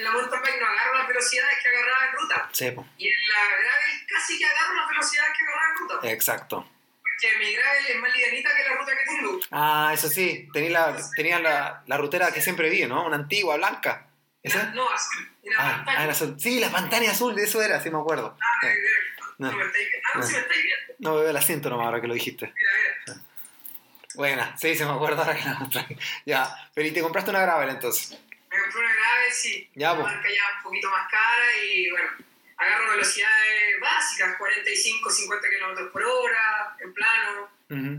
[0.00, 2.48] En la mountain no agarro las velocidades que agarraba en ruta.
[2.52, 2.86] Sí, po.
[2.98, 6.08] Y en la gravel casi que agarro las velocidades que agarraba en ruta.
[6.12, 6.70] exacto.
[7.02, 9.40] Porque mi gravel es más livianita que la ruta que tengo.
[9.50, 13.04] Ah, eso sí, tenía la, tenía la, la rutera que siempre vi, ¿no?
[13.06, 14.06] Una antigua, blanca.
[14.42, 14.64] ¿Esa?
[14.72, 15.28] no, azul.
[15.58, 15.98] Ah, pantalla.
[16.00, 16.36] ah, era azul.
[16.38, 18.38] Sí, la pantalla azul, de eso era, sí me acuerdo.
[18.40, 18.68] Ah, Sí.
[19.38, 19.56] no, No.
[19.58, 20.94] me estáis ah, no, sí me estáis viendo.
[20.98, 22.46] No veo el asiento nomás ahora que lo dijiste.
[22.46, 22.70] Mira,
[23.06, 23.22] mira.
[24.14, 25.86] Buena, sí, se me acuerda ahora que la.
[26.26, 28.18] Ya, pero ¿y te compraste una gravel entonces?
[28.50, 29.70] Me compré una grave, sí.
[29.74, 30.14] Ya, una pues.
[30.14, 32.08] marca ya un poquito más cara y bueno,
[32.56, 37.48] agarro velocidades básicas, 45, 50 kilómetros por hora, en plano,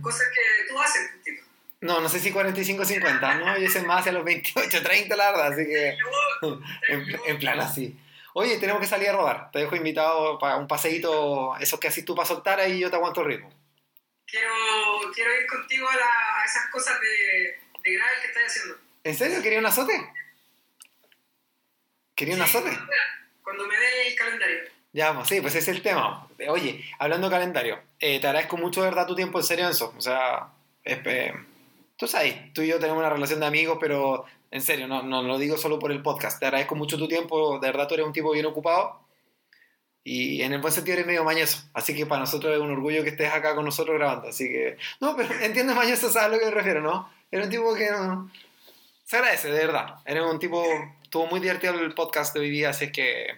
[0.02, 1.43] cosas que tú haces, puntito.
[1.82, 3.58] No, no sé si 45 50, ¿no?
[3.58, 5.97] Yo sé más hacia los 28, 30, la verdad, así que
[6.89, 7.97] en, en plan así.
[8.34, 9.49] Oye, tenemos que salir a rodar.
[9.52, 12.95] Te dejo invitado para un paseíto, esos que haces tú para soltar, ahí yo te
[12.97, 13.52] aguanto el ritmo.
[14.28, 14.54] Quiero,
[15.14, 18.78] quiero ir contigo a, la- a esas cosas de, de gravel que estás haciendo.
[19.04, 19.41] ¿En serio?
[19.41, 19.93] ¿Quería un azote?
[22.22, 22.78] ¿Quería un Sí, azote?
[23.43, 24.59] cuando- me dé el calendario.
[24.93, 26.28] Ya, pues sí, pues ese es el tema.
[26.49, 29.93] Oye, hablando de calendario, eh, te agradezco mucho de verdad tu tiempo, en serio, Enzo.
[29.97, 30.49] O sea,
[30.84, 31.34] es, eh,
[31.97, 35.24] tú sabes, tú y yo tenemos una relación de amigos, pero en serio, no, no
[35.24, 36.39] lo digo solo por el podcast.
[36.39, 38.99] Te agradezco mucho tu tiempo, de verdad tú eres un tipo bien ocupado
[40.03, 41.63] y en el buen sentido eres medio mañoso.
[41.74, 44.28] Así que para nosotros es un orgullo que estés acá con nosotros grabando.
[44.28, 47.09] Así que, no, pero entiendes mañoso, sabes a lo que me refiero, ¿no?
[47.32, 48.30] Eres un tipo que no-
[49.05, 49.95] se agradece, de verdad.
[50.05, 50.63] Eres un tipo,
[51.12, 53.38] estuvo muy divertido el podcast de hoy día, así es que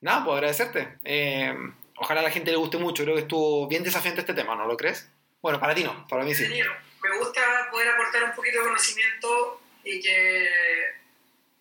[0.00, 0.88] Nada, pues agradecerte.
[1.04, 1.54] Eh,
[1.94, 3.04] ojalá a la gente le guste mucho.
[3.04, 5.08] Creo que estuvo bien desafiante este tema, ¿no lo crees?
[5.40, 6.48] Bueno, para ti no, para mí sí.
[6.48, 10.48] Me gusta poder aportar un poquito de conocimiento y que,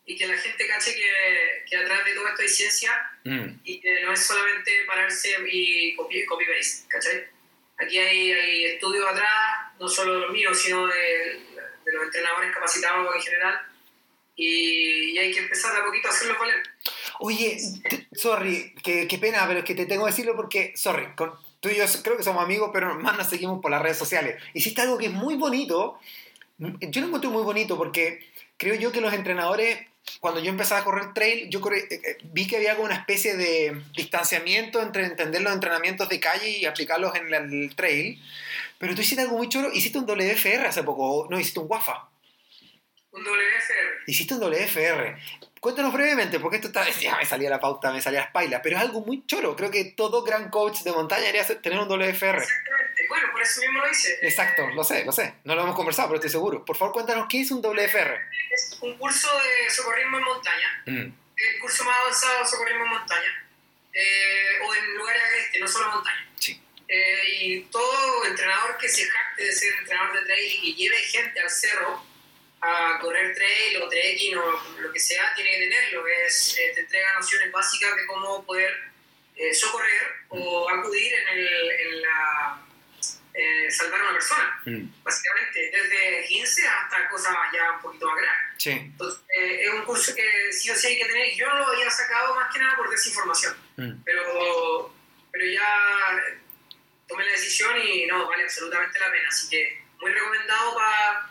[0.07, 2.91] y que la gente cache que, que atrás de todo esto hay ciencia
[3.23, 6.45] Mm, y que no es solamente pararse y copy, copy
[6.87, 7.27] ¿cachai?
[7.77, 11.39] Aquí hay, hay estudios atrás, no solo los míos, sino de,
[11.85, 13.68] de los entrenadores capacitados en general,
[14.39, 16.55] y, y hay que empezar a poquito a hacerlo valer.
[17.19, 17.57] Oye,
[18.13, 21.69] sorry, qué, qué pena, pero es que te tengo que decirlo porque, sorry, con- tú
[21.69, 24.41] y yo creo que somos amigos, pero más nos seguimos por las redes sociales.
[24.53, 25.99] Hiciste algo que es muy bonito.
[26.57, 28.25] Yo lo encuentro muy bonito porque
[28.57, 29.79] creo yo que los entrenadores,
[30.21, 33.35] cuando yo empezaba a correr trail, yo eh, eh, vi que había como una especie
[33.35, 38.21] de distanciamiento entre entender los entrenamientos de calle y aplicarlos en el trail.
[38.77, 42.08] Pero tú hiciste algo muy choro, hiciste un WFR hace poco, no, hiciste un WAFA.
[43.11, 44.03] Un WFR.
[44.05, 45.17] Hiciste un WFR.
[45.59, 48.77] Cuéntanos brevemente, porque esto está, ya me salía la pauta, me salía la espalda, pero
[48.77, 49.55] es algo muy choro.
[49.55, 52.37] Creo que todo gran coach de montaña debería tener un WFR.
[52.37, 53.07] Exactamente.
[53.09, 54.19] bueno, por eso mismo lo hice.
[54.21, 55.33] Exacto, lo sé, lo sé.
[55.43, 56.63] No lo hemos conversado, pero estoy seguro.
[56.63, 58.21] Por favor, cuéntanos qué es un WFR.
[58.51, 62.89] Es un curso de socorrismo en montaña, Mm, el curso más avanzado de socorrismo en
[62.91, 63.47] montaña,
[63.93, 66.27] eh, o en lugares agrestes, no solo montaña.
[66.39, 66.61] Sí.
[66.87, 70.97] Eh, y todo entrenador que se jacte de ser entrenador de trail y que lleve
[70.97, 72.08] gente al cerro
[72.61, 76.05] a correr trail o trekking o lo que sea, tiene que tenerlo.
[76.07, 78.73] Es, eh, te entrega nociones básicas de cómo poder
[79.35, 82.61] eh, socorrer o acudir en, el, en la,
[83.33, 88.17] eh, salvar a una persona, mm, básicamente, desde 15 hasta cosas ya un poquito más
[88.21, 88.41] graves.
[88.57, 88.71] Sí.
[88.71, 91.33] Entonces, eh, es un curso que sí o sí hay que tener.
[91.35, 94.93] Yo lo había sacado más que nada por desinformación, mm, pero,
[95.31, 96.17] pero ya
[97.07, 99.29] tomé la decisión y no, vale absolutamente la pena.
[99.29, 101.28] Así que muy recomendado pa-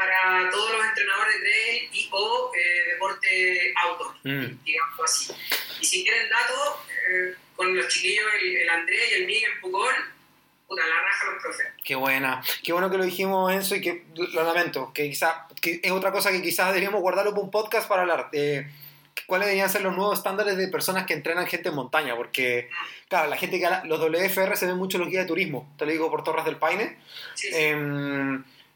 [0.00, 4.64] para todos los entrenadores de trail y o eh, deporte outdoor, mm.
[4.64, 5.32] digamos así.
[5.78, 9.94] Y si quieren datos, eh, con los chiquillos, el, el Andrés y el Miguel Pucón,
[10.66, 11.66] puta, la raja los profes.
[11.84, 12.42] Qué buena.
[12.64, 14.90] Qué bueno que lo dijimos, Enzo, y que lo lamento.
[14.94, 18.30] Que quizá, que es otra cosa que quizás deberíamos guardarlo para un podcast para hablar.
[18.30, 18.70] de
[19.26, 22.16] ¿Cuáles deberían ser los nuevos estándares de personas que entrenan gente en montaña?
[22.16, 22.70] Porque,
[23.08, 25.70] claro, la gente que los WFR se ven mucho en los guías de turismo.
[25.76, 26.96] Te lo digo por Torres del Paine.
[27.34, 27.74] Sí, sí.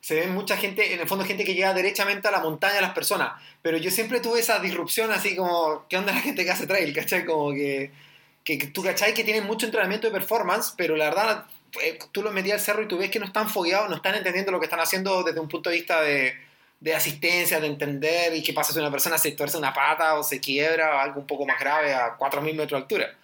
[0.04, 2.82] Se ven mucha gente, en el fondo gente que llega derechamente a la montaña a
[2.82, 6.50] las personas, pero yo siempre tuve esa disrupción así como, ¿qué onda la gente que
[6.50, 6.94] hace trail?
[6.94, 7.24] ¿Cachai?
[7.24, 7.90] Como que,
[8.44, 11.46] que, que tú cachai que tienen mucho entrenamiento de performance, pero la verdad,
[11.80, 14.14] eh, tú los metías al cerro y tú ves que no están fogueados, no están
[14.14, 16.38] entendiendo lo que están haciendo desde un punto de vista de,
[16.80, 20.22] de asistencia, de entender y qué pasa si una persona se tuerce una pata o
[20.22, 23.16] se quiebra o algo un poco más grave a 4.000 metros de altura.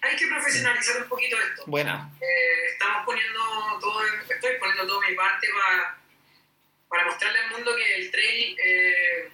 [0.00, 1.64] Hay que profesionalizar un poquito esto.
[1.66, 2.08] Buena.
[2.20, 3.40] Eh, estamos poniendo
[3.80, 5.99] todo, estoy poniendo todo mi parte para,
[6.90, 9.30] para mostrarle al mundo que el trail eh,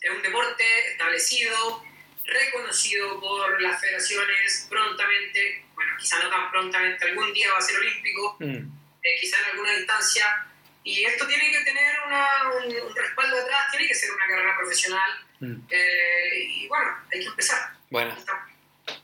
[0.00, 1.82] es un deporte establecido,
[2.24, 7.76] reconocido por las federaciones prontamente, bueno, quizá no tan prontamente, algún día va a ser
[7.76, 8.70] olímpico, Mm,
[9.02, 10.46] eh, quizá en alguna distancia,
[10.84, 14.56] y esto tiene que tener una- un, un respaldo atrás, tiene que ser una carrera
[14.56, 15.10] profesional,
[15.40, 15.56] mm.
[15.70, 17.72] eh, y bueno, hay que empezar.
[17.90, 18.16] Bueno,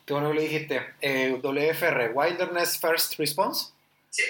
[0.07, 0.95] qué bueno que lo dijiste.
[1.01, 3.73] Eh, WFR, Wilderness First Response.
[4.11, 4.23] Sí,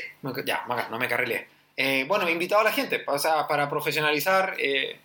[0.44, 1.48] Ya, no me carrilé.
[1.76, 4.98] Eh, bueno, he invitado a la gente, o sea, para profesionalizar, eh,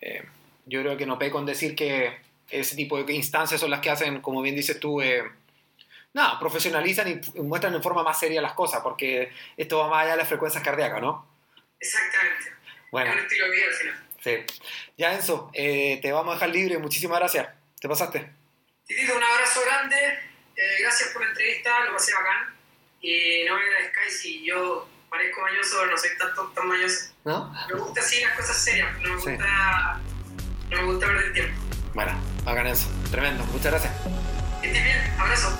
[0.00, 0.24] eh,
[0.64, 2.16] yo creo que no peco en decir que
[2.48, 5.02] ese tipo de instancias son las que hacen, como bien dices tú,
[6.14, 10.12] nada, profesionalizan y, muestran en forma más seria las cosas, porque esto va más allá
[10.12, 11.28] de las frecuencias cardíacas, ¿no?
[11.78, 12.52] exactamente.
[12.90, 14.04] Bueno, Es un estilo de vida al final.
[14.20, 14.64] sí.
[14.96, 17.48] Ya, Enzo, te vamos a dejar libre, muchísimas gracias.
[17.78, 18.30] ¿Te pasaste?
[18.86, 19.96] Titito, un abrazo grande.
[20.80, 22.56] gracias por la entrevista, lo pasé bacán.
[23.02, 27.06] Y no me agradezcáis si yo parezco mañoso, no soy tanto tan mañoso.
[27.24, 27.52] ¿No?
[27.68, 29.30] Me gusta así las cosas serias, no me Sí.
[29.30, 30.00] gusta,
[30.70, 31.60] no me gusta perder tiempo.
[31.94, 32.12] Bueno,
[32.44, 32.88] bacán Enzo.
[33.10, 33.92] Tremendo, muchas gracias.
[34.60, 35.58] Que estés bien, abrazo.